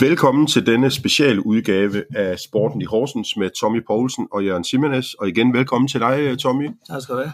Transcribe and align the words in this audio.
Velkommen 0.00 0.46
til 0.46 0.66
denne 0.66 0.90
speciale 0.90 1.46
udgave 1.46 2.16
af 2.16 2.38
Sporten 2.38 2.80
i 2.82 2.84
Horsens 2.84 3.36
med 3.36 3.50
Tommy 3.50 3.82
Poulsen 3.86 4.28
og 4.32 4.44
Jørgen 4.44 4.64
Simenes. 4.64 5.14
Og 5.14 5.28
igen 5.28 5.52
velkommen 5.52 5.88
til 5.88 6.00
dig, 6.00 6.38
Tommy. 6.38 6.70
Tak 6.88 7.02
skal 7.02 7.14
du 7.14 7.20
have. 7.20 7.32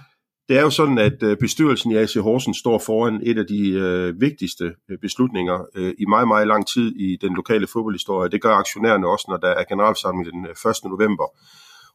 Det 0.48 0.58
er 0.58 0.62
jo 0.62 0.70
sådan, 0.70 0.98
at 0.98 1.22
øh, 1.22 1.36
bestyrelsen 1.36 1.90
i 1.90 1.96
AC 1.96 2.14
Horsens 2.14 2.56
står 2.56 2.78
foran 2.78 3.20
et 3.22 3.38
af 3.38 3.46
de 3.46 3.70
øh, 3.70 4.20
vigtigste 4.20 4.64
øh, 4.90 4.98
beslutninger 4.98 5.58
øh, 5.74 5.94
i 5.98 6.04
meget, 6.04 6.28
meget 6.28 6.46
lang 6.46 6.66
tid 6.66 6.96
i 6.96 7.16
den 7.20 7.34
lokale 7.34 7.66
fodboldhistorie. 7.66 8.30
Det 8.30 8.42
gør 8.42 8.54
aktionærerne 8.54 9.08
også, 9.08 9.24
når 9.28 9.36
der 9.36 9.48
er 9.48 9.64
generalforsamling 9.64 10.32
den 10.32 10.44
1. 10.44 10.66
Øh, 10.66 10.90
november. 10.90 11.26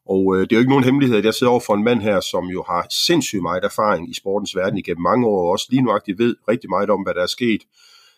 Og 0.09 0.35
øh, 0.35 0.41
det 0.41 0.51
er 0.51 0.55
jo 0.55 0.59
ikke 0.59 0.71
nogen 0.75 0.83
hemmelighed, 0.83 1.17
at 1.17 1.25
jeg 1.25 1.33
sidder 1.33 1.51
over 1.51 1.63
for 1.65 1.73
en 1.73 1.83
mand 1.83 2.01
her, 2.01 2.19
som 2.19 2.45
jo 2.45 2.63
har 2.67 2.87
sindssygt 3.07 3.41
meget 3.41 3.63
erfaring 3.63 4.09
i 4.09 4.13
sportens 4.13 4.55
verden 4.55 4.77
igennem 4.77 5.01
mange 5.01 5.27
år, 5.27 5.39
og 5.45 5.51
også 5.51 5.67
lige 5.69 5.81
nuagtigt 5.81 6.19
ved 6.19 6.35
rigtig 6.49 6.69
meget 6.69 6.89
om, 6.89 7.01
hvad 7.03 7.13
der 7.13 7.21
er 7.21 7.33
sket 7.37 7.61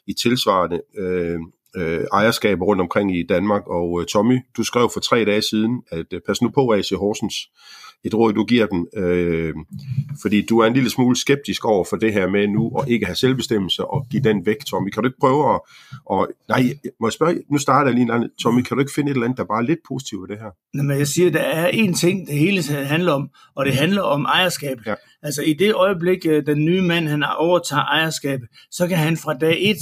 i 0.08 0.14
tilsvarende 0.14 0.82
øh, 0.98 1.40
øh, 1.76 2.06
ejerskaber 2.14 2.66
rundt 2.66 2.82
omkring 2.82 3.18
i 3.18 3.24
Danmark. 3.24 3.68
Og 3.68 4.02
øh, 4.02 4.08
Tommy, 4.08 4.40
du 4.58 4.64
skrev 4.64 4.90
for 4.94 5.00
tre 5.00 5.26
dage 5.26 5.42
siden, 5.42 5.84
at 5.92 6.06
øh, 6.14 6.22
pas 6.28 6.42
nu 6.42 6.50
på 6.50 6.74
AC 6.74 6.90
Horsens, 6.96 7.36
et 8.04 8.14
råd, 8.14 8.34
du 8.34 8.44
giver 8.44 8.66
dem, 8.66 8.88
øh, 8.98 9.54
fordi 10.22 10.46
du 10.46 10.60
er 10.60 10.66
en 10.68 10.74
lille 10.74 10.90
smule 10.90 11.16
skeptisk 11.16 11.66
over 11.66 11.86
for 11.90 11.98
det 11.98 12.14
her 12.14 12.28
med 12.30 12.48
nu 12.48 12.78
at 12.80 12.88
ikke 12.88 13.06
have 13.06 13.16
selvbestemmelse 13.16 13.86
og 13.86 14.08
give 14.12 14.24
den 14.24 14.46
væk, 14.46 14.66
Tommy. 14.66 14.90
Kan 14.90 15.04
du 15.04 15.10
ikke 15.10 15.20
prøve 15.20 15.54
at... 15.54 15.60
Og, 16.06 16.28
nej, 16.50 16.64
må 17.00 17.08
jeg 17.08 17.14
spørge, 17.14 17.44
nu 17.52 17.58
starter 17.58 17.90
jeg 17.90 17.94
lige 17.94 18.04
en 18.04 18.12
anden. 18.12 18.30
Tommy, 18.42 18.62
kan 18.62 18.78
du 18.78 18.82
ikke 18.82 18.92
finde 18.96 19.10
et 19.12 19.14
eller 19.14 19.26
andet, 19.26 19.38
der 19.38 19.44
bare 19.44 19.58
er 19.58 19.68
lidt 19.68 19.80
positivt 19.88 20.22
ved 20.22 20.28
det 20.28 20.44
her? 20.44 20.52
Jamen, 20.76 20.98
jeg 20.98 21.08
siger, 21.08 21.32
der 21.32 21.40
er 21.40 21.68
en 21.68 21.94
ting, 21.94 22.28
det 22.28 22.36
hele 22.36 22.64
handler 22.64 23.12
om, 23.12 23.30
og 23.56 23.66
det 23.66 23.74
handler 23.74 24.02
om 24.02 24.26
ejerskab. 24.26 24.78
Ja. 24.86 24.96
Altså, 25.22 25.42
i 25.42 25.54
det 25.54 25.74
øjeblik, 25.74 26.26
øh, 26.26 26.46
den 26.46 26.66
nye 26.66 26.82
mand, 26.82 27.08
han 27.08 27.24
overtager 27.24 27.84
ejerskab, 27.84 28.40
så 28.72 28.88
kan 28.88 28.98
han 28.98 29.18
fra 29.18 29.34
dag 29.34 29.58
et 29.72 29.78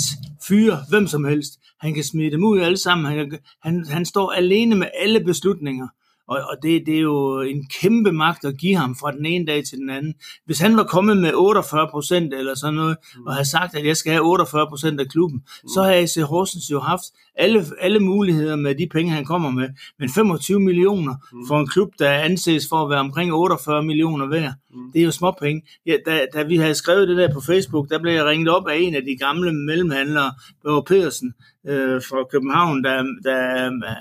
fyre 0.48 0.78
hvem 0.90 1.08
som 1.08 1.26
helst. 1.26 1.54
Han 1.80 1.94
kan 1.94 2.04
smide 2.04 2.32
dem 2.32 2.44
ud 2.44 2.60
alle 2.60 2.78
sammen. 2.78 3.06
Han, 3.06 3.38
han, 3.64 3.86
han 3.90 4.06
står 4.06 4.32
alene 4.32 4.76
med 4.76 4.88
alle 5.00 5.20
beslutninger. 5.20 5.88
Og, 6.28 6.38
og 6.38 6.58
det, 6.64 6.84
det 6.86 6.96
er 6.96 7.02
jo 7.02 7.42
en 7.42 7.66
kæmpe 7.82 8.12
magt 8.12 8.46
at 8.46 8.58
give 8.58 8.76
ham 8.76 8.96
fra 8.96 9.12
den 9.12 9.26
ene 9.26 9.46
dag 9.46 9.64
til 9.66 9.78
den 9.78 9.90
anden. 9.90 10.14
Hvis 10.46 10.60
han 10.60 10.78
var 10.78 10.84
kommet 10.84 11.18
med 11.18 11.32
48 11.34 11.88
procent 11.92 12.34
eller 12.34 12.56
sådan 12.56 12.74
noget, 12.74 12.98
mm. 13.16 13.26
og 13.26 13.34
havde 13.34 13.50
sagt, 13.50 13.76
at 13.76 13.86
jeg 13.86 13.98
skal 13.98 14.12
have 14.12 14.24
48 14.24 14.68
procent 14.68 15.00
af 15.00 15.08
klubben, 15.08 15.38
mm. 15.64 15.70
så 15.70 15.84
har 15.84 15.92
AC 15.92 16.16
Horsens 16.16 16.72
jo 16.72 16.80
haft 16.80 17.04
alle, 17.36 17.66
alle 17.82 18.00
muligheder 18.00 18.56
med 18.56 18.76
de 18.76 18.88
penge, 18.92 19.12
han 19.12 19.26
kommer 19.26 19.50
med. 19.50 19.70
Men 20.00 20.10
25 20.10 20.60
millioner 20.60 21.16
mm. 21.34 21.48
for 21.48 21.60
en 21.60 21.68
klub, 21.68 21.90
der 22.00 22.12
anses 22.12 22.68
for 22.70 22.84
at 22.84 22.90
være 22.90 23.00
omkring 23.00 23.34
48 23.34 23.84
millioner 23.84 24.26
værd, 24.26 24.54
mm. 24.76 24.92
det 24.92 25.02
er 25.02 25.06
jo 25.06 25.12
småpenge. 25.12 25.62
Ja, 25.86 25.96
da, 26.06 26.26
da 26.34 26.44
vi 26.44 26.58
havde 26.58 26.76
skrevet 26.76 27.08
det 27.08 27.18
der 27.18 27.34
på 27.34 27.42
Facebook, 27.42 27.90
der 27.90 28.00
blev 28.00 28.14
jeg 28.14 28.26
ringet 28.26 28.50
op 28.50 28.68
af 28.68 28.78
en 28.78 28.96
af 28.96 29.02
de 29.02 29.18
gamle 29.18 29.54
mellemhandlere, 29.54 30.34
Børge 30.64 30.84
Pedersen, 30.84 31.34
øh, 31.68 32.02
fra 32.02 32.28
København, 32.32 32.84
der, 32.84 33.04
der, 33.24 33.38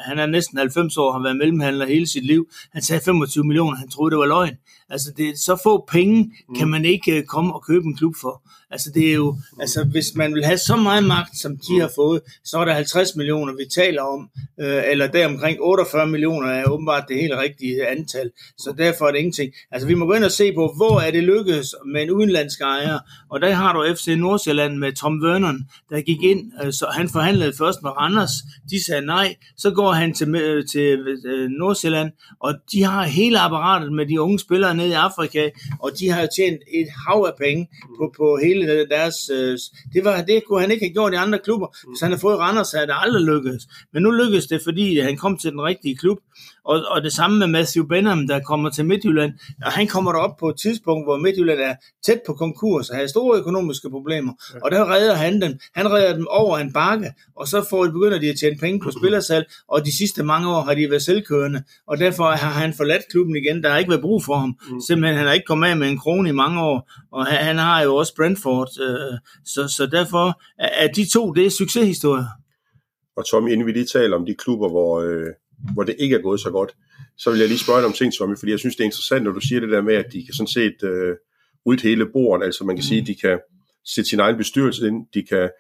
han 0.09 0.19
er 0.19 0.27
næsten 0.27 0.59
90 0.59 0.97
år, 0.97 1.13
har 1.13 1.23
været 1.23 1.37
mellemhandler 1.37 1.87
hele 1.87 2.07
sit 2.07 2.27
liv. 2.27 2.49
Han 2.73 2.83
sagde 2.83 3.05
25 3.05 3.45
millioner, 3.45 3.77
han 3.77 3.89
troede, 3.89 4.11
det 4.11 4.19
var 4.19 4.27
løgn. 4.27 4.57
Altså, 4.95 5.13
det 5.17 5.29
er 5.29 5.33
så 5.37 5.61
få 5.63 5.85
penge, 5.93 6.33
kan 6.59 6.69
man 6.69 6.85
ikke 6.85 7.19
øh, 7.19 7.25
komme 7.25 7.55
og 7.55 7.65
købe 7.67 7.85
en 7.87 7.97
klub 7.97 8.15
for. 8.21 8.43
Altså, 8.75 8.91
det 8.95 9.11
er 9.11 9.15
jo, 9.15 9.37
altså, 9.61 9.85
hvis 9.85 10.15
man 10.15 10.35
vil 10.35 10.45
have 10.45 10.59
så 10.59 10.77
meget 10.77 11.05
magt, 11.05 11.39
som 11.39 11.57
de 11.57 11.81
har 11.81 11.91
fået, 11.95 12.21
så 12.45 12.59
er 12.59 12.65
der 12.65 12.73
50 12.73 13.17
millioner, 13.17 13.53
vi 13.53 13.65
taler 13.75 14.03
om, 14.03 14.31
øh, 14.61 14.83
eller 14.91 15.07
der 15.07 15.27
omkring 15.27 15.59
48 15.61 16.07
millioner 16.07 16.49
er 16.49 16.71
åbenbart 16.71 17.05
det 17.09 17.17
helt 17.17 17.35
rigtige 17.37 17.89
antal. 17.89 18.31
Så 18.59 18.75
derfor 18.79 19.07
er 19.07 19.11
det 19.11 19.19
ingenting. 19.19 19.53
Altså, 19.71 19.89
vi 19.89 19.95
må 19.95 20.07
gå 20.07 20.13
ind 20.13 20.25
og 20.25 20.33
se 20.33 20.53
på, 20.53 20.73
hvor 20.77 21.01
er 21.01 21.11
det 21.11 21.23
lykkedes 21.23 21.75
med 21.93 22.03
en 22.03 22.11
udenlandsk 22.11 22.61
ejer, 22.61 22.99
og 23.31 23.41
der 23.41 23.51
har 23.51 23.73
du 23.73 23.95
FC 23.95 24.09
Nordsjælland 24.19 24.77
med 24.77 24.93
Tom 24.93 25.23
Vernon, 25.23 25.59
der 25.91 26.01
gik 26.01 26.23
ind, 26.23 26.53
øh, 26.65 26.73
så 26.73 26.87
han 26.93 27.09
forhandlede 27.09 27.53
først 27.59 27.83
med 27.83 27.91
Randers, 27.91 28.33
de 28.71 28.85
sagde 28.85 29.07
nej, 29.07 29.37
så 29.57 29.71
går 29.71 29.93
han 29.93 30.15
til, 30.15 30.35
øh, 30.35 30.67
til 30.67 30.99
øh, 31.27 31.49
Nordsjælland, 31.49 32.11
og 32.41 32.55
de 32.73 32.83
har 32.83 33.03
hele 33.05 33.39
apparatet 33.41 33.93
med 33.93 34.07
de 34.07 34.21
unge 34.21 34.39
spillere 34.39 34.75
nede 34.85 34.95
i 34.95 35.03
Afrika, 35.09 35.51
og 35.81 35.91
de 35.99 36.09
har 36.09 36.21
jo 36.21 36.29
tjent 36.37 36.61
et 36.81 36.89
hav 37.07 37.25
af 37.31 37.37
penge 37.39 37.69
på, 37.99 38.15
på 38.17 38.39
hele 38.43 38.87
deres... 38.89 39.17
Øh, 39.33 39.59
det, 39.95 40.05
var, 40.05 40.23
det 40.23 40.43
kunne 40.47 40.61
han 40.61 40.71
ikke 40.71 40.85
have 40.87 40.93
gjort 40.93 41.13
i 41.13 41.17
andre 41.17 41.39
klubber. 41.39 41.69
Hvis 41.91 42.01
han 42.01 42.11
havde 42.11 42.21
fået 42.21 42.39
Randers, 42.39 42.73
havde 42.73 42.87
det 42.87 42.95
aldrig 42.99 43.23
lykkedes. 43.23 43.63
Men 43.93 44.03
nu 44.03 44.11
lykkedes 44.11 44.47
det, 44.47 44.61
fordi 44.65 44.99
han 44.99 45.17
kom 45.17 45.39
til 45.39 45.51
den 45.51 45.63
rigtige 45.63 45.97
klub, 45.97 46.19
og, 46.65 46.83
og 46.89 47.03
det 47.03 47.13
samme 47.13 47.39
med 47.39 47.47
Matthew 47.47 47.87
Benham, 47.87 48.27
der 48.27 48.41
kommer 48.41 48.71
til 48.71 48.85
Midtjylland. 48.85 49.33
Og 49.65 49.73
han 49.73 49.87
kommer 49.87 50.13
derop 50.13 50.37
på 50.41 50.49
et 50.49 50.57
tidspunkt, 50.57 51.07
hvor 51.07 51.17
Midtjylland 51.17 51.61
er 51.61 51.75
tæt 52.07 52.21
på 52.27 52.33
konkurs 52.33 52.91
og 52.91 52.97
har 52.97 53.07
store 53.07 53.39
økonomiske 53.39 53.91
problemer. 53.91 54.33
Ja. 54.55 54.59
Og 54.63 54.71
der 54.71 54.93
redder 54.93 55.15
han 55.15 55.43
dem. 55.43 55.59
Han 55.75 55.93
redder 55.93 56.17
dem 56.17 56.27
over 56.31 56.59
en 56.59 56.73
bakke, 56.73 57.13
og 57.37 57.49
så 57.49 57.67
får 57.71 57.85
de, 57.85 57.93
begynder 57.93 58.19
de 58.19 58.31
at 58.31 58.39
tjene 58.39 58.57
penge 58.61 58.81
på 58.81 58.91
spillersalg, 58.99 59.47
og 59.69 59.87
de 59.87 59.97
sidste 59.97 60.23
mange 60.23 60.49
år 60.49 60.61
har 60.61 60.75
de 60.75 60.91
været 60.91 61.03
selvkørende. 61.03 61.63
Og 61.87 61.99
derfor 61.99 62.25
har 62.25 62.61
han 62.61 62.75
forladt 62.75 63.03
klubben 63.11 63.37
igen. 63.37 63.63
Der 63.63 63.71
har 63.71 63.79
ikke 63.79 63.91
været 63.91 64.03
brug 64.03 64.25
for 64.25 64.35
ham. 64.35 64.57
Mm. 64.71 64.81
Simpelthen, 64.81 65.17
han 65.19 65.27
har 65.27 65.35
ikke 65.35 65.47
kommet 65.47 65.69
af 65.69 65.77
med 65.77 65.89
en 65.89 65.99
krone 65.99 66.29
i 66.29 66.33
mange 66.33 66.63
år, 66.63 66.91
og 67.13 67.27
han, 67.27 67.45
han 67.45 67.59
har 67.59 67.83
jo 67.83 67.97
også 67.97 68.15
Brentford. 68.17 68.69
Øh, 68.81 69.19
så, 69.45 69.69
så 69.69 69.87
derfor 69.87 70.43
er 70.59 70.89
de 70.89 71.09
to, 71.13 71.33
det 71.33 71.47
er 71.47 71.51
succeshistorier. 71.51 72.27
Og 73.17 73.27
Tom, 73.27 73.49
inden 73.49 73.67
vi 73.67 73.73
lige 73.73 73.87
taler 73.87 74.17
om 74.17 74.27
de 74.27 74.35
klubber, 74.35 74.69
hvor, 74.69 75.01
øh, 75.01 75.27
hvor 75.75 75.83
det 75.83 75.97
ikke 75.99 76.17
er 76.17 76.23
gået 76.23 76.41
så 76.41 76.51
godt, 76.51 76.77
så 77.19 77.31
vil 77.31 77.39
jeg 77.39 77.49
lige 77.49 77.59
spørge 77.59 77.79
dig 77.79 77.87
om 77.87 77.93
ting, 77.93 78.13
Tommy, 78.13 78.39
fordi 78.39 78.51
jeg 78.51 78.59
synes, 78.59 78.77
det 78.77 78.81
er 78.81 78.85
interessant, 78.85 79.25
når 79.25 79.33
du 79.33 79.41
siger 79.41 79.61
det 79.61 79.71
der 79.71 79.83
med, 79.83 79.95
at 79.95 80.07
de 80.13 80.25
kan 80.25 80.35
sådan 80.35 80.49
set 80.49 80.83
øh, 80.83 81.17
rydde 81.67 81.83
hele 81.83 82.07
bordet, 82.07 82.45
altså 82.45 82.65
man 82.65 82.77
kan 82.77 82.85
sige, 82.85 83.01
at 83.01 83.07
de 83.07 83.15
kan 83.15 83.39
sætte 83.85 84.11
sin 84.11 84.21
egen 84.21 84.37
bestyrelse 84.37 84.87
ind, 84.87 85.07
de 85.15 85.23
kan, 85.23 85.51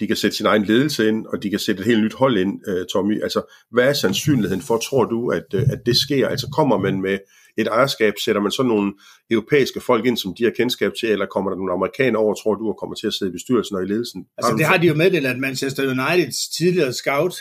de 0.00 0.06
kan 0.06 0.16
sætte 0.16 0.36
sin 0.36 0.46
egen 0.46 0.64
ledelse 0.64 1.08
ind, 1.08 1.26
og 1.26 1.42
de 1.42 1.50
kan 1.50 1.58
sætte 1.58 1.80
et 1.80 1.86
helt 1.86 2.02
nyt 2.04 2.14
hold 2.14 2.38
ind, 2.38 2.60
øh, 2.68 2.86
Tommy. 2.92 3.22
Altså, 3.22 3.42
hvad 3.70 3.88
er 3.88 3.92
sandsynligheden 3.92 4.62
for, 4.62 4.78
tror 4.78 5.04
du, 5.04 5.28
at, 5.28 5.44
øh, 5.54 5.62
at 5.62 5.80
det 5.86 5.96
sker? 5.96 6.28
Altså, 6.28 6.48
kommer 6.56 6.78
man 6.78 7.00
med 7.00 7.18
et 7.56 7.66
ejerskab, 7.66 8.14
sætter 8.24 8.42
man 8.42 8.52
så 8.52 8.62
nogle 8.62 8.92
europæiske 9.30 9.80
folk 9.80 10.06
ind, 10.06 10.16
som 10.16 10.34
de 10.38 10.44
har 10.44 10.50
kendskab 10.50 10.92
til, 11.00 11.08
eller 11.08 11.26
kommer 11.26 11.50
der 11.50 11.56
nogle 11.56 11.72
amerikanere 11.72 12.22
over, 12.22 12.34
tror 12.34 12.54
du, 12.54 12.68
og 12.68 12.76
kommer 12.80 12.94
til 12.96 13.06
at 13.06 13.14
sidde 13.14 13.30
i 13.30 13.32
bestyrelsen 13.32 13.76
og 13.76 13.82
i 13.82 13.86
ledelsen? 13.86 14.24
Altså, 14.38 14.54
det 14.58 14.66
har 14.66 14.76
de 14.76 14.86
jo 14.86 14.94
meddelt, 14.94 15.26
at 15.26 15.38
Manchester 15.38 15.82
Uniteds 15.90 16.48
tidligere 16.48 16.92
scout, 16.92 17.34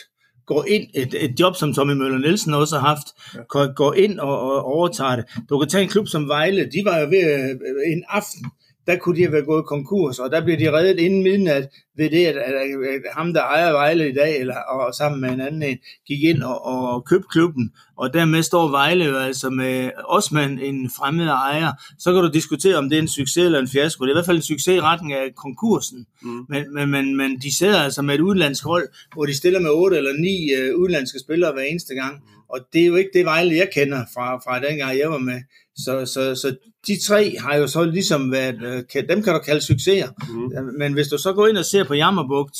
går 0.45 0.65
ind, 0.67 0.87
et, 0.93 1.23
et 1.23 1.39
job, 1.39 1.55
som 1.55 1.73
Tommy 1.73 1.93
Møller 1.93 2.17
Nielsen 2.17 2.53
også 2.53 2.79
har 2.79 2.87
haft, 2.87 3.07
ja. 3.55 3.65
går 3.75 3.93
ind 3.93 4.19
og, 4.19 4.39
og 4.39 4.65
overtager 4.65 5.15
det. 5.15 5.25
Du 5.49 5.59
kan 5.59 5.69
tage 5.69 5.83
en 5.83 5.89
klub 5.89 6.07
som 6.07 6.27
Vejle, 6.27 6.69
de 6.73 6.81
var 6.85 6.97
jo 6.99 7.05
ved 7.05 7.43
øh, 7.43 7.91
en 7.93 8.03
aften, 8.09 8.51
der 8.87 8.97
kunne 8.97 9.15
de 9.15 9.21
have 9.21 9.31
været 9.31 9.45
gået 9.45 9.65
konkurs, 9.65 10.19
og 10.19 10.31
der 10.31 10.45
blev 10.45 10.59
de 10.59 10.71
reddet 10.71 10.99
inden 10.99 11.23
midnat 11.23 11.69
ved 11.97 12.09
det, 12.09 12.25
at, 12.25 12.37
at, 12.37 12.53
at 12.53 13.01
ham, 13.11 13.33
der 13.33 13.41
ejer 13.41 13.71
Vejle 13.71 14.09
i 14.09 14.13
dag, 14.13 14.39
eller, 14.39 14.55
og 14.55 14.93
sammen 14.93 15.21
med 15.21 15.29
en 15.29 15.41
anden 15.41 15.63
en, 15.63 15.77
gik 16.07 16.23
ind 16.23 16.43
og, 16.43 16.65
og 16.65 17.05
købte 17.05 17.27
klubben, 17.31 17.71
og 17.97 18.13
dermed 18.13 18.43
står 18.43 18.67
Vejle 18.67 19.05
jo 19.05 19.17
altså 19.17 19.49
med 19.49 19.91
Osman, 20.05 20.59
en 20.59 20.89
fremmed 20.97 21.27
ejer. 21.27 21.71
Så 21.99 22.13
kan 22.13 22.21
du 22.21 22.29
diskutere, 22.29 22.75
om 22.75 22.89
det 22.89 22.97
er 22.97 23.01
en 23.01 23.07
succes 23.07 23.45
eller 23.45 23.59
en 23.59 23.67
fiasko. 23.67 24.03
Det 24.03 24.09
er 24.09 24.13
i 24.13 24.17
hvert 24.17 24.25
fald 24.25 24.37
en 24.37 24.43
succes 24.43 24.75
i 24.75 24.81
retning 24.81 25.13
af 25.13 25.35
konkursen. 25.35 26.05
Mm. 26.21 26.45
Men, 26.49 26.73
men, 26.73 26.89
men, 26.89 27.17
men 27.17 27.39
de 27.39 27.57
sidder 27.57 27.79
altså 27.79 28.01
med 28.01 28.15
et 28.15 28.21
udlandsk 28.21 28.63
hold, 28.63 28.87
hvor 29.13 29.25
de 29.25 29.37
stiller 29.37 29.59
med 29.59 29.69
otte 29.69 29.97
eller 29.97 30.13
ni 30.13 30.49
uh, 30.53 30.81
udlandske 30.81 31.19
spillere 31.19 31.53
hver 31.53 31.61
eneste 31.61 31.93
gang. 31.93 32.13
Mm. 32.15 32.41
Og 32.49 32.59
det 32.73 32.81
er 32.81 32.85
jo 32.85 32.95
ikke 32.95 33.09
det 33.13 33.25
Vejle, 33.25 33.55
jeg 33.55 33.69
kender 33.73 34.05
fra, 34.13 34.37
fra 34.37 34.59
dengang, 34.59 34.99
jeg 34.99 35.09
var 35.09 35.17
med. 35.17 35.41
Så, 35.75 36.05
så, 36.05 36.35
så 36.35 36.55
de 36.87 36.99
tre 37.07 37.37
har 37.39 37.55
jo 37.55 37.67
så 37.67 37.83
ligesom 37.83 38.31
været, 38.31 38.63
øh, 38.63 39.03
dem 39.09 39.23
kan 39.23 39.33
du 39.33 39.39
kalde 39.39 39.61
succeser. 39.61 40.07
Mm. 40.29 40.77
Men 40.77 40.93
hvis 40.93 41.07
du 41.07 41.17
så 41.17 41.33
går 41.33 41.47
ind 41.47 41.57
og 41.57 41.65
ser 41.65 41.83
på 41.83 41.93
Jammerbugt, 41.93 42.57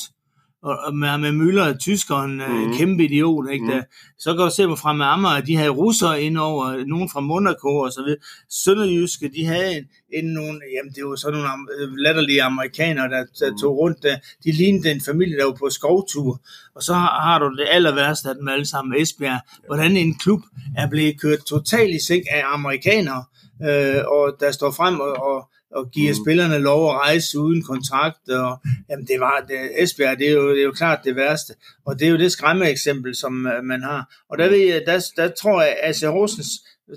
og 0.64 0.96
med, 0.96 1.18
med 1.18 1.32
Møller, 1.32 1.76
tyskeren, 1.78 2.34
mm. 2.34 2.62
en 2.62 2.78
kæmpe 2.78 3.04
idiot, 3.04 3.50
ikke? 3.52 3.64
Mm. 3.64 3.70
Der, 3.70 3.82
så 4.18 4.34
kan 4.34 4.44
du 4.44 4.50
se 4.56 4.66
på 4.66 4.76
fra 4.76 4.92
med 4.92 5.06
Amager, 5.06 5.40
de 5.40 5.56
havde 5.56 5.70
russere 5.70 6.22
ind 6.22 6.38
over, 6.38 6.84
nogen 6.86 7.10
fra 7.10 7.20
Monaco 7.20 7.68
og 7.68 7.92
så 7.92 8.02
videre. 8.04 8.20
Sønderjyske, 8.50 9.30
de 9.36 9.46
havde 9.46 9.76
en, 9.76 9.84
en 10.12 10.24
nogle, 10.24 10.60
jamen 10.76 10.92
det 10.94 11.04
var 11.04 11.16
sådan 11.16 11.38
nogle 11.38 12.02
latterlige 12.02 12.42
amerikanere, 12.42 13.08
der, 13.08 13.24
der 13.40 13.50
mm. 13.50 13.58
tog 13.58 13.78
rundt 13.78 14.02
der. 14.02 14.16
De 14.44 14.52
lignede 14.52 14.90
en 14.90 15.00
familie, 15.00 15.38
der 15.38 15.44
var 15.44 15.52
på 15.52 15.70
skovtur. 15.70 16.40
Og 16.74 16.82
så 16.82 16.94
har, 16.94 17.20
har 17.20 17.38
du 17.38 17.56
det 17.56 17.66
aller 17.70 17.94
værste 17.94 18.28
af 18.28 18.34
dem 18.34 18.48
alle 18.48 18.66
sammen, 18.66 19.00
Esbjerg. 19.00 19.40
Hvordan 19.66 19.96
en 19.96 20.18
klub 20.18 20.40
er 20.76 20.88
blevet 20.88 21.20
kørt 21.20 21.38
totalt 21.38 21.94
i 21.94 22.04
sænk 22.04 22.24
af 22.30 22.42
amerikanere, 22.46 23.24
øh, 23.62 24.02
og 24.06 24.36
der 24.40 24.50
står 24.50 24.70
frem 24.70 25.00
og, 25.00 25.12
og 25.12 25.48
og 25.74 25.90
giver 25.90 26.12
mm. 26.12 26.18
spillerne 26.24 26.58
lov 26.58 26.90
at 26.90 26.96
rejse 26.96 27.38
uden 27.38 27.62
kontrakt. 27.62 28.28
Og, 28.28 28.60
jamen 28.90 29.06
det 29.06 29.20
var, 29.20 29.44
det, 29.48 29.82
Esbjerg, 29.82 30.18
det 30.18 30.28
er, 30.28 30.32
jo, 30.32 30.50
det 30.50 30.60
er 30.60 30.64
jo 30.64 30.72
klart 30.72 31.00
det 31.04 31.16
værste. 31.16 31.54
Og 31.86 31.98
det 31.98 32.06
er 32.06 32.10
jo 32.10 32.18
det 32.18 32.32
skræmme 32.32 32.70
eksempel, 32.70 33.14
som 33.14 33.46
uh, 33.58 33.64
man 33.64 33.82
har. 33.82 34.14
Og 34.30 34.38
der, 34.38 34.48
ved 34.48 34.58
jeg, 34.58 34.82
der, 34.86 35.00
der 35.16 35.28
tror 35.28 35.62
jeg, 35.62 35.76
at 35.82 35.90
AC 35.90 36.00
Horsens 36.00 36.50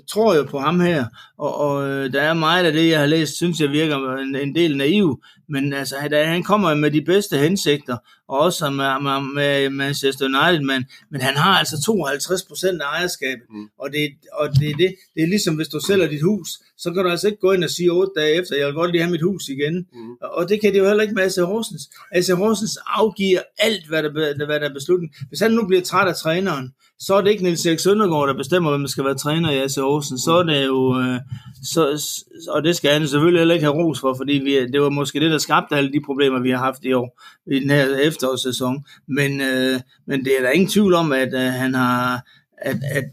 tror 0.08 0.34
jo 0.34 0.42
på 0.42 0.58
ham 0.58 0.80
her, 0.80 1.04
og, 1.38 1.54
og 1.54 1.88
øh, 1.88 2.12
der 2.12 2.22
er 2.22 2.34
meget 2.34 2.64
af 2.64 2.72
det, 2.72 2.88
jeg 2.88 2.98
har 2.98 3.06
læst, 3.06 3.36
synes 3.36 3.60
jeg 3.60 3.70
virker 3.70 4.16
en, 4.16 4.36
en 4.36 4.54
del 4.54 4.76
naiv, 4.76 5.22
men 5.48 5.72
altså, 5.72 5.96
han 6.12 6.42
kommer 6.42 6.74
med 6.74 6.90
de 6.90 7.02
bedste 7.02 7.38
hensigter, 7.38 7.96
og 8.28 8.38
også 8.38 8.70
med, 8.70 9.02
med, 9.02 9.34
med 9.34 9.70
Manchester 9.70 10.24
United, 10.24 10.64
men, 10.64 10.84
men 11.10 11.20
han 11.20 11.36
har 11.36 11.58
altså 11.58 11.82
52 11.86 12.42
procent 12.42 12.82
af 12.82 12.86
ejerskabet, 12.86 13.46
mm. 13.50 13.68
og, 13.78 13.92
det, 13.92 14.10
og 14.32 14.48
det, 14.48 14.78
det, 14.78 14.94
det 15.14 15.22
er 15.22 15.26
ligesom, 15.26 15.54
hvis 15.56 15.68
du 15.68 15.80
sælger 15.86 16.08
dit 16.08 16.22
hus, 16.22 16.48
så 16.78 16.92
kan 16.92 17.04
du 17.04 17.10
altså 17.10 17.26
ikke 17.26 17.40
gå 17.40 17.52
ind 17.52 17.64
og 17.64 17.70
sige 17.70 17.90
otte 17.90 18.12
dage 18.16 18.34
efter, 18.40 18.56
jeg 18.56 18.66
vil 18.66 18.74
godt 18.74 18.92
lige 18.92 19.02
have 19.02 19.12
mit 19.12 19.22
hus 19.22 19.48
igen, 19.48 19.86
mm. 19.92 20.12
og 20.22 20.48
det 20.48 20.60
kan 20.60 20.72
det 20.72 20.78
jo 20.78 20.86
heller 20.86 21.02
ikke 21.02 21.14
med 21.14 21.22
AC 21.22 21.36
Horsens. 21.36 21.90
AC 22.12 22.28
Horsens 22.28 22.78
afgiver 22.86 23.40
alt, 23.58 23.88
hvad 23.88 24.02
der, 24.02 24.10
hvad 24.46 24.60
der 24.60 24.68
er 24.68 24.74
besluttet. 24.74 25.10
Hvis 25.28 25.40
han 25.40 25.50
nu 25.50 25.66
bliver 25.66 25.82
træt 25.82 26.08
af 26.08 26.16
træneren, 26.16 26.72
så 27.00 27.14
er 27.14 27.20
det 27.20 27.30
ikke 27.30 27.42
Niels 27.42 27.66
Erik 27.66 27.78
Søndergaard, 27.78 28.28
der 28.28 28.34
bestemmer, 28.34 28.70
hvem 28.70 28.80
der 28.80 28.88
skal 28.88 29.04
være 29.04 29.14
træner 29.14 29.50
i 29.50 29.58
AC 29.58 29.78
Aarhusen. 29.78 30.18
Så 30.18 30.32
er 30.32 30.42
det 30.42 30.66
jo, 30.66 31.00
øh, 31.00 31.20
så, 31.62 32.02
og 32.48 32.64
det 32.64 32.76
skal 32.76 32.92
han 32.92 33.08
selvfølgelig 33.08 33.40
heller 33.40 33.54
ikke 33.54 33.66
have 33.66 33.84
ros 33.84 34.00
for, 34.00 34.14
fordi 34.14 34.32
vi, 34.32 34.66
det 34.66 34.80
var 34.80 34.90
måske 34.90 35.20
det, 35.20 35.30
der 35.30 35.38
skabte 35.38 35.76
alle 35.76 35.92
de 35.92 36.00
problemer, 36.06 36.40
vi 36.40 36.50
har 36.50 36.58
haft 36.58 36.84
i 36.84 36.92
år, 36.92 37.20
i 37.46 37.60
den 37.60 37.70
her 37.70 37.96
efterårssæson. 37.96 38.84
Men, 39.06 39.40
øh, 39.40 39.80
men 40.06 40.24
det 40.24 40.32
er 40.38 40.42
der 40.42 40.50
ingen 40.50 40.70
tvivl 40.70 40.94
om, 40.94 41.12
at 41.12 41.34
øh, 41.34 41.40
han 41.40 41.74
har, 41.74 42.22
at, 42.58 42.76
at, 42.92 43.04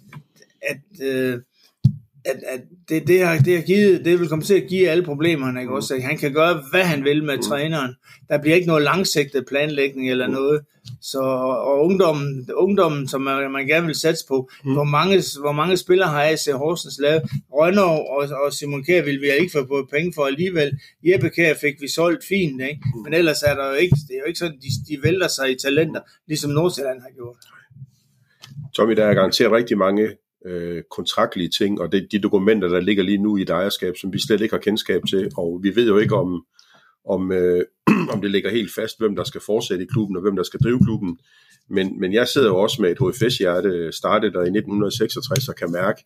at 0.62 1.08
øh, 1.08 1.40
at, 2.26 2.44
at 2.48 2.62
det, 2.90 3.08
det, 3.08 3.26
har, 3.26 3.38
det, 3.38 3.56
har 3.56 3.64
givet, 3.64 4.06
det 4.06 4.20
vil 4.20 4.30
komme 4.30 4.44
til 4.44 4.54
at 4.54 4.68
give 4.70 4.90
alle 4.90 5.04
problemerne. 5.04 5.62
Ikke? 5.62 5.74
Også, 5.74 6.00
han 6.02 6.18
kan 6.18 6.34
gøre, 6.34 6.64
hvad 6.72 6.84
han 6.84 7.04
vil 7.04 7.24
med 7.24 7.44
træneren. 7.44 7.96
Der 8.30 8.42
bliver 8.42 8.56
ikke 8.56 8.68
noget 8.68 8.84
langsigtet 8.84 9.46
planlægning 9.48 10.12
eller 10.12 10.28
noget. 10.28 10.62
Så, 11.02 11.20
og 11.20 11.86
ungdommen, 11.86 12.50
ungdommen 12.54 13.08
som 13.08 13.22
man, 13.22 13.52
man 13.52 13.68
gerne 13.68 13.86
vil 13.86 13.96
satse 13.96 14.26
på, 14.28 14.50
mm. 14.66 14.74
hvor, 14.74 14.84
mange, 14.84 15.24
hvor 15.40 15.52
mange 15.52 15.78
spillere 15.78 16.10
har 16.10 16.24
AC 16.24 16.46
Horsens 16.54 17.00
lavet? 17.00 17.22
Rønner 17.54 17.82
og, 17.82 18.30
og 18.46 18.54
Simon 18.54 18.84
Kjær 18.84 19.04
vil 19.04 19.22
vi 19.22 19.32
ikke 19.40 19.52
få 19.52 19.88
penge 19.92 20.14
for 20.16 20.26
alligevel. 20.26 20.80
Jeppe 21.04 21.30
Kjær 21.30 21.54
fik 21.62 21.82
vi 21.82 21.88
solgt 21.88 22.26
fint, 22.26 22.62
ikke? 22.62 22.82
Mm. 22.96 23.02
men 23.04 23.14
ellers 23.14 23.44
er 23.44 23.56
der 23.56 23.68
jo 23.70 23.74
ikke, 23.74 23.98
det 24.08 24.14
er 24.16 24.20
jo 24.20 24.28
ikke 24.28 24.40
sådan, 24.40 24.58
de, 24.58 24.94
de 24.96 25.04
vælter 25.04 25.28
sig 25.28 25.52
i 25.52 25.56
talenter, 25.56 26.02
ligesom 26.28 26.52
Nordsjælland 26.52 27.02
har 27.02 27.10
gjort. 27.16 27.38
Tommy, 28.76 28.96
der 28.96 29.06
er 29.06 29.14
garanteret 29.14 29.52
rigtig 29.52 29.78
mange 29.78 30.10
øh, 30.46 30.84
kontraktlige 30.92 31.50
ting, 31.50 31.82
og 31.82 31.92
det, 31.92 32.08
de 32.12 32.20
dokumenter, 32.20 32.68
der 32.68 32.80
ligger 32.80 33.04
lige 33.04 33.18
nu 33.18 33.38
i 33.38 33.42
et 33.42 33.50
ejerskab, 33.50 33.98
som 33.98 34.14
vi 34.14 34.20
slet 34.20 34.42
ikke 34.42 34.54
har 34.54 34.60
kendskab 34.60 35.02
til, 35.10 35.32
og 35.38 35.60
vi 35.64 35.76
ved 35.76 35.88
jo 35.88 35.98
ikke 35.98 36.16
om, 36.16 36.46
om, 37.06 37.32
øh, 37.32 37.64
om 38.14 38.22
det 38.22 38.32
ligger 38.32 38.50
helt 38.50 38.72
fast, 38.76 39.00
hvem 39.00 39.16
der 39.16 39.24
skal 39.24 39.42
fortsætte 39.46 39.84
i 39.84 39.88
klubben, 39.92 40.16
og 40.16 40.22
hvem 40.22 40.36
der 40.36 40.44
skal 40.44 40.60
drive 40.60 40.80
klubben. 40.84 41.18
Men, 41.70 42.00
men 42.00 42.14
jeg 42.14 42.28
sidder 42.28 42.48
jo 42.48 42.56
også 42.56 42.82
med 42.82 42.92
et 42.92 42.98
HFS-hjerte, 42.98 43.92
startet 43.92 44.34
der 44.34 44.40
i 44.40 44.54
1966, 44.58 45.50
og 45.50 45.56
kan 45.56 45.72
mærke, 45.72 46.04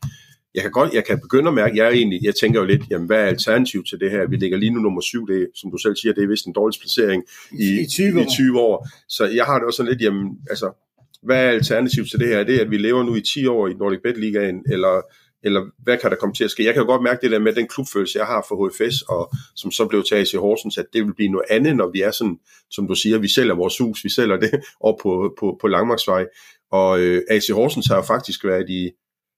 jeg 0.55 0.61
kan 0.61 0.71
godt, 0.71 0.93
jeg 0.93 1.05
kan 1.05 1.19
begynde 1.19 1.47
at 1.47 1.53
mærke, 1.53 1.77
jeg 1.77 1.85
er 1.85 1.89
egentlig, 1.89 2.19
jeg 2.23 2.35
tænker 2.35 2.59
jo 2.59 2.65
lidt, 2.65 2.81
jamen 2.89 3.07
hvad 3.07 3.17
er 3.17 3.25
alternativ 3.25 3.83
til 3.89 3.99
det 3.99 4.11
her? 4.11 4.27
Vi 4.27 4.35
ligger 4.35 4.57
lige 4.57 4.73
nu 4.73 4.79
nummer 4.79 5.01
syv, 5.01 5.27
det 5.27 5.47
som 5.55 5.71
du 5.71 5.77
selv 5.77 5.95
siger, 5.95 6.13
det 6.13 6.23
er 6.23 6.27
vist 6.27 6.45
en 6.45 6.53
dårlig 6.53 6.79
placering 6.81 7.23
i, 7.51 7.81
I, 7.81 7.87
20 7.87 8.19
år. 8.19 8.23
i 8.23 8.27
20 8.29 8.59
år. 8.59 8.87
Så 9.09 9.25
jeg 9.25 9.45
har 9.45 9.55
det 9.55 9.65
også 9.65 9.77
sådan 9.77 9.91
lidt, 9.91 10.01
jamen, 10.01 10.37
altså, 10.49 10.88
hvad 11.23 11.45
er 11.45 11.49
alternativet 11.49 12.09
til 12.09 12.19
det 12.19 12.27
her? 12.27 12.37
Er 12.37 12.43
det, 12.43 12.59
at 12.59 12.71
vi 12.71 12.77
lever 12.77 13.03
nu 13.03 13.15
i 13.15 13.21
10 13.21 13.45
år 13.47 13.67
i 13.67 13.73
Nordic 13.73 13.99
Bet 14.03 14.17
Ligaen, 14.17 14.63
eller, 14.71 15.01
eller 15.43 15.61
hvad 15.83 15.97
kan 15.97 16.09
der 16.09 16.17
komme 16.17 16.35
til 16.35 16.43
at 16.43 16.51
ske? 16.51 16.65
Jeg 16.65 16.73
kan 16.73 16.81
jo 16.81 16.87
godt 16.87 17.03
mærke 17.03 17.21
det 17.21 17.31
der 17.31 17.39
med 17.39 17.53
den 17.53 17.67
klubfølelse, 17.67 18.19
jeg 18.19 18.27
har 18.27 18.45
for 18.47 18.67
HFS, 18.67 19.01
og 19.01 19.33
som 19.55 19.71
så 19.71 19.85
blev 19.85 20.03
taget 20.09 20.33
i 20.33 20.37
Horsens, 20.37 20.77
at 20.77 20.85
det 20.93 21.05
vil 21.05 21.15
blive 21.15 21.31
noget 21.31 21.45
andet, 21.49 21.75
når 21.75 21.91
vi 21.91 22.01
er 22.01 22.11
sådan, 22.11 22.37
som 22.71 22.87
du 22.87 22.95
siger, 22.95 23.17
vi 23.17 23.27
sælger 23.27 23.55
vores 23.55 23.77
hus, 23.77 24.03
vi 24.03 24.09
sælger 24.09 24.37
det 24.37 24.51
op 24.87 24.95
på, 25.03 25.33
på, 25.39 25.57
på 25.61 25.67
Langmarksvej. 25.67 26.25
Og 26.71 26.99
øh, 26.99 27.21
AC 27.29 27.47
Horsens 27.53 27.87
har 27.87 27.95
jo 27.95 28.01
faktisk 28.01 28.45
været 28.45 28.69
i, 28.69 28.91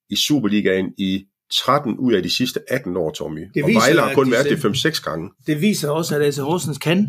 i 0.10 0.16
Superligaen 0.16 0.94
i 0.98 1.26
13 1.52 1.98
ud 1.98 2.14
af 2.14 2.24
de 2.24 2.36
sidste 2.36 2.60
18 2.68 2.98
år, 2.98 3.12
Tommy. 3.12 3.40
Det 3.54 3.68
viser, 3.68 3.80
og 3.80 3.82
Vejle 3.82 4.02
har 4.02 4.14
kun 4.14 4.32
været 4.32 4.46
det 4.50 4.66
5-6 4.66 5.04
gange. 5.04 5.30
Det 5.48 5.62
viser 5.62 5.90
også, 5.90 6.16
at 6.16 6.22
AC 6.22 6.38
Horsens 6.38 6.78
kan 6.78 7.08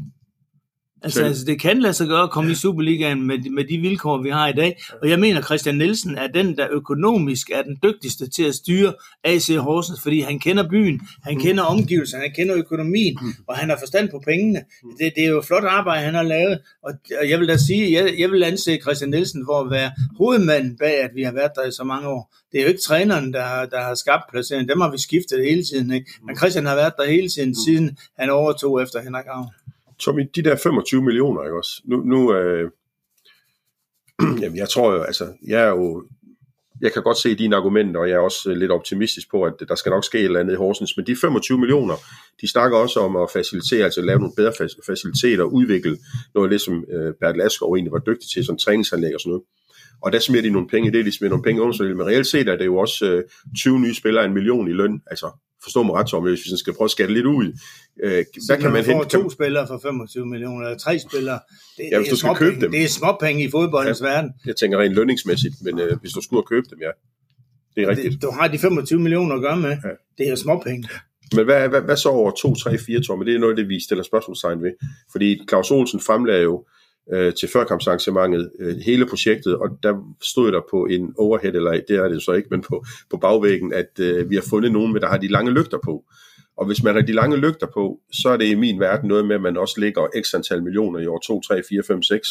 Altså, 1.04 1.25
altså, 1.25 1.44
det 1.44 1.60
kan 1.60 1.81
lade 1.81 1.93
sig 1.93 2.08
gøre 2.08 2.22
at 2.22 2.31
komme 2.31 2.49
ja. 2.49 2.52
i 2.52 2.56
Superligaen 2.56 3.26
med, 3.26 3.50
med 3.50 3.64
de 3.64 3.78
vilkår, 3.78 4.22
vi 4.22 4.31
har 4.31 4.49
i 4.49 4.52
dag. 4.52 4.82
Og 5.02 5.10
jeg 5.10 5.19
mener, 5.20 5.43
Christian 5.43 5.75
Nielsen 5.75 6.19
er 6.19 6.26
den, 6.26 6.56
der 6.56 6.66
økonomisk 6.70 7.50
er 7.50 7.62
den 7.62 7.78
dygtigste 7.82 8.31
til 8.31 8.43
at 8.43 8.54
styre 8.54 8.94
AC 9.25 9.49
Horsens, 9.58 10.02
fordi 10.02 10.20
han 10.20 10.38
kender 10.38 10.69
byen, 10.69 11.00
han 11.22 11.34
mm. 11.34 11.40
kender 11.40 11.62
omgivelserne, 11.62 12.22
han 12.22 12.32
kender 12.37 12.56
økonomien, 12.56 13.19
mm. 13.22 13.32
og 13.49 13.56
han 13.56 13.69
har 13.69 13.76
forstand 13.78 14.08
på 14.10 14.22
pengene. 14.26 14.60
Mm. 14.82 14.90
Det, 15.00 15.12
det 15.16 15.25
er 15.25 15.28
jo 15.28 15.43
flot 15.43 15.64
arbejde, 15.64 16.04
han 16.04 16.14
har 16.14 16.22
lavet. 16.22 16.58
Og, 16.82 16.93
og 17.20 17.31
jeg 17.31 17.40
vil 17.40 17.48
da 17.48 17.56
sige, 17.56 17.93
jeg, 17.93 18.14
jeg 18.19 18.31
vil 18.31 18.43
anse 18.43 18.78
Christian 18.82 19.10
Nielsen 19.10 19.44
for 19.46 19.60
at 19.60 19.70
være 19.70 19.90
hovedmanden 20.19 20.76
bag, 20.76 21.02
at 21.02 21.10
vi 21.14 21.22
har 21.22 21.32
været 21.32 21.52
der 21.55 21.64
i 21.69 21.72
så 21.72 21.84
mange 21.84 22.08
år. 22.08 22.34
Det 22.52 22.58
er 22.58 22.62
jo 22.62 22.69
ikke 22.69 22.81
træneren, 22.81 23.32
der, 23.32 23.66
der 23.66 23.81
har 23.82 23.94
skabt 23.94 24.22
placeringen. 24.31 24.69
Dem 24.69 24.81
har 24.81 24.90
vi 24.90 24.98
skiftet 24.98 25.44
hele 25.44 25.64
tiden. 25.64 25.93
Ikke? 25.93 26.10
Men 26.26 26.37
Christian 26.37 26.66
har 26.66 26.75
været 26.75 26.93
der 26.98 27.06
hele 27.06 27.28
tiden, 27.28 27.48
mm. 27.48 27.55
siden 27.66 27.98
han 28.19 28.31
overtog 28.31 28.82
efter 28.82 29.00
Henrik 29.02 29.26
Avn. 29.28 29.48
Tommy, 29.99 30.31
de 30.35 30.43
der 30.43 30.56
25 30.56 31.03
millioner, 31.03 31.44
ikke 31.44 31.56
også? 31.56 31.83
Nu, 31.85 31.97
nu 31.97 32.35
øh, 32.35 32.71
jamen, 34.43 34.56
jeg 34.56 34.69
tror 34.69 34.93
jo, 34.93 35.03
altså, 35.03 35.33
jeg 35.47 35.62
er 35.62 35.69
jo, 35.69 36.05
jeg 36.81 36.93
kan 36.93 37.03
godt 37.03 37.19
se 37.19 37.35
dine 37.35 37.56
argumenter, 37.56 38.00
og 38.00 38.09
jeg 38.09 38.15
er 38.15 38.21
også 38.21 38.50
øh, 38.50 38.56
lidt 38.56 38.71
optimistisk 38.71 39.31
på, 39.31 39.43
at 39.43 39.55
der 39.69 39.75
skal 39.75 39.91
nok 39.91 40.05
ske 40.05 40.19
et 40.19 40.25
eller 40.25 40.41
andet 40.41 40.53
i 40.53 40.56
Horsens, 40.56 40.97
men 40.97 41.06
de 41.06 41.17
25 41.17 41.59
millioner, 41.59 41.94
de 42.41 42.49
snakker 42.49 42.79
også 42.79 43.00
om 43.00 43.17
at 43.17 43.31
facilitere, 43.33 43.85
altså 43.85 44.00
lave 44.00 44.19
nogle 44.19 44.35
bedre 44.37 44.53
faciliteter, 44.87 45.44
udvikle 45.44 45.99
noget 46.35 46.47
af 46.47 46.50
det, 46.50 46.61
som 46.61 46.85
øh, 46.93 47.15
Bert 47.21 47.37
Lasker 47.37 47.67
egentlig 47.67 47.93
var 47.93 47.99
dygtig 47.99 48.31
til, 48.31 48.44
sådan 48.44 48.59
træningsanlæg 48.59 49.15
og 49.15 49.21
sådan 49.21 49.31
noget. 49.31 49.44
Og 50.03 50.12
der 50.12 50.19
smider 50.19 50.43
de 50.43 50.50
nogle 50.50 50.69
penge, 50.69 50.93
det 50.93 51.00
er 51.00 51.05
de 51.05 51.17
smider 51.17 51.31
nogle 51.31 51.44
penge 51.44 51.62
under, 51.62 51.94
men 51.94 52.06
reelt 52.06 52.27
set 52.27 52.49
er 52.49 52.56
det 52.56 52.65
jo 52.65 52.77
også 52.77 53.11
øh, 53.11 53.25
20 53.56 53.81
nye 53.81 53.94
spillere 53.94 54.25
en 54.25 54.35
million 54.35 54.69
i 54.69 54.73
løn, 54.73 55.03
altså 55.06 55.31
forstå 55.62 55.82
mig 55.82 55.94
ret, 55.94 56.06
Tom, 56.06 56.23
hvis 56.23 56.41
vi 56.44 56.56
skal 56.56 56.75
prøve 56.75 56.87
at 56.87 56.91
skatte 56.91 57.14
lidt 57.14 57.26
ud. 57.26 57.59
Øh, 58.03 58.25
hvad 58.47 58.59
kan 58.59 58.73
man 58.73 58.85
hente? 58.85 59.09
to 59.09 59.31
spillere 59.31 59.67
for 59.67 59.79
25 59.79 60.26
millioner, 60.26 60.67
eller 60.67 60.79
tre 60.79 60.99
spillere. 60.99 61.38
Det, 61.76 61.85
ja, 61.93 61.99
hvis 61.99 62.09
du 62.09 62.17
skal 62.17 62.35
købe 62.35 62.61
dem. 62.61 62.70
Det 62.70 62.82
er 62.82 62.88
småpenge 62.88 63.44
i 63.44 63.50
fodboldens 63.50 64.00
ja, 64.00 64.06
verden. 64.06 64.31
Jeg 64.47 64.56
tænker 64.56 64.79
rent 64.79 64.94
lønningsmæssigt, 64.94 65.55
men 65.64 65.79
øh, 65.79 66.00
hvis 66.00 66.12
du 66.12 66.20
skulle 66.20 66.43
købe 66.43 66.67
dem, 66.70 66.79
ja. 66.81 66.91
Det 67.76 67.82
er 67.82 67.88
rigtigt. 67.88 68.12
Det, 68.12 68.23
du 68.23 68.31
har 68.31 68.49
de 68.49 68.59
25 68.59 69.00
millioner 69.00 69.35
at 69.35 69.41
gøre 69.41 69.56
med. 69.56 69.70
Ja. 69.70 69.88
Det 70.19 70.26
er 70.26 70.31
jo 70.31 70.37
småpenge. 70.37 70.88
Men 71.35 71.44
hvad, 71.44 71.69
hvad, 71.69 71.81
hvad 71.81 71.97
så 71.97 72.08
over 72.08 72.31
2, 72.31 72.55
3, 72.55 72.79
4 72.79 73.00
Tom? 73.00 73.25
Det 73.25 73.35
er 73.35 73.38
noget 73.38 73.56
det, 73.56 73.69
vi 73.69 73.81
stiller 73.81 74.05
spørgsmålstegn 74.05 74.62
ved. 74.62 74.73
Fordi 75.12 75.41
Claus 75.49 75.70
Olsen 75.70 76.00
fremlagde 76.00 76.43
jo 76.43 76.65
øh, 77.12 77.34
til 77.34 77.49
førkampsarrangementet 77.49 78.52
øh, 78.58 78.76
hele 78.76 79.06
projektet, 79.06 79.56
og 79.56 79.69
der 79.82 80.14
stod 80.22 80.52
der 80.52 80.60
på 80.70 80.84
en 80.84 81.14
overhead, 81.19 81.54
eller 81.54 81.70
det 81.88 81.96
er 81.96 82.08
det 82.08 82.22
så 82.22 82.32
ikke, 82.32 82.49
men 82.50 82.60
på, 82.60 82.84
på 83.10 83.16
bagvæggen, 83.16 83.72
at 83.72 84.00
øh, 84.00 84.31
vi 84.31 84.34
har 84.34 84.44
fundet 84.50 84.72
nogen, 84.72 84.94
der 84.94 85.08
har 85.08 85.19
de 85.19 85.28
lange 85.28 85.52
lygter 85.52 85.78
på. 85.84 86.04
Og 86.56 86.66
hvis 86.66 86.82
man 86.82 86.94
har 86.94 87.02
de 87.02 87.12
lange 87.12 87.37
lygter 87.37 87.66
på, 87.75 88.00
så 88.12 88.28
er 88.28 88.37
det 88.37 88.46
i 88.46 88.54
min 88.54 88.81
verden 88.81 89.08
noget 89.08 89.26
med, 89.26 89.34
at 89.34 89.43
man 89.43 89.56
også 89.56 89.81
ligger 89.81 90.08
x 90.22 90.34
antal 90.34 90.62
millioner 90.62 91.00
i 91.00 91.06
år 91.06 91.19
2, 91.19 91.40
3, 91.40 91.62
4, 91.69 91.82
5, 91.87 92.02
6. 92.02 92.28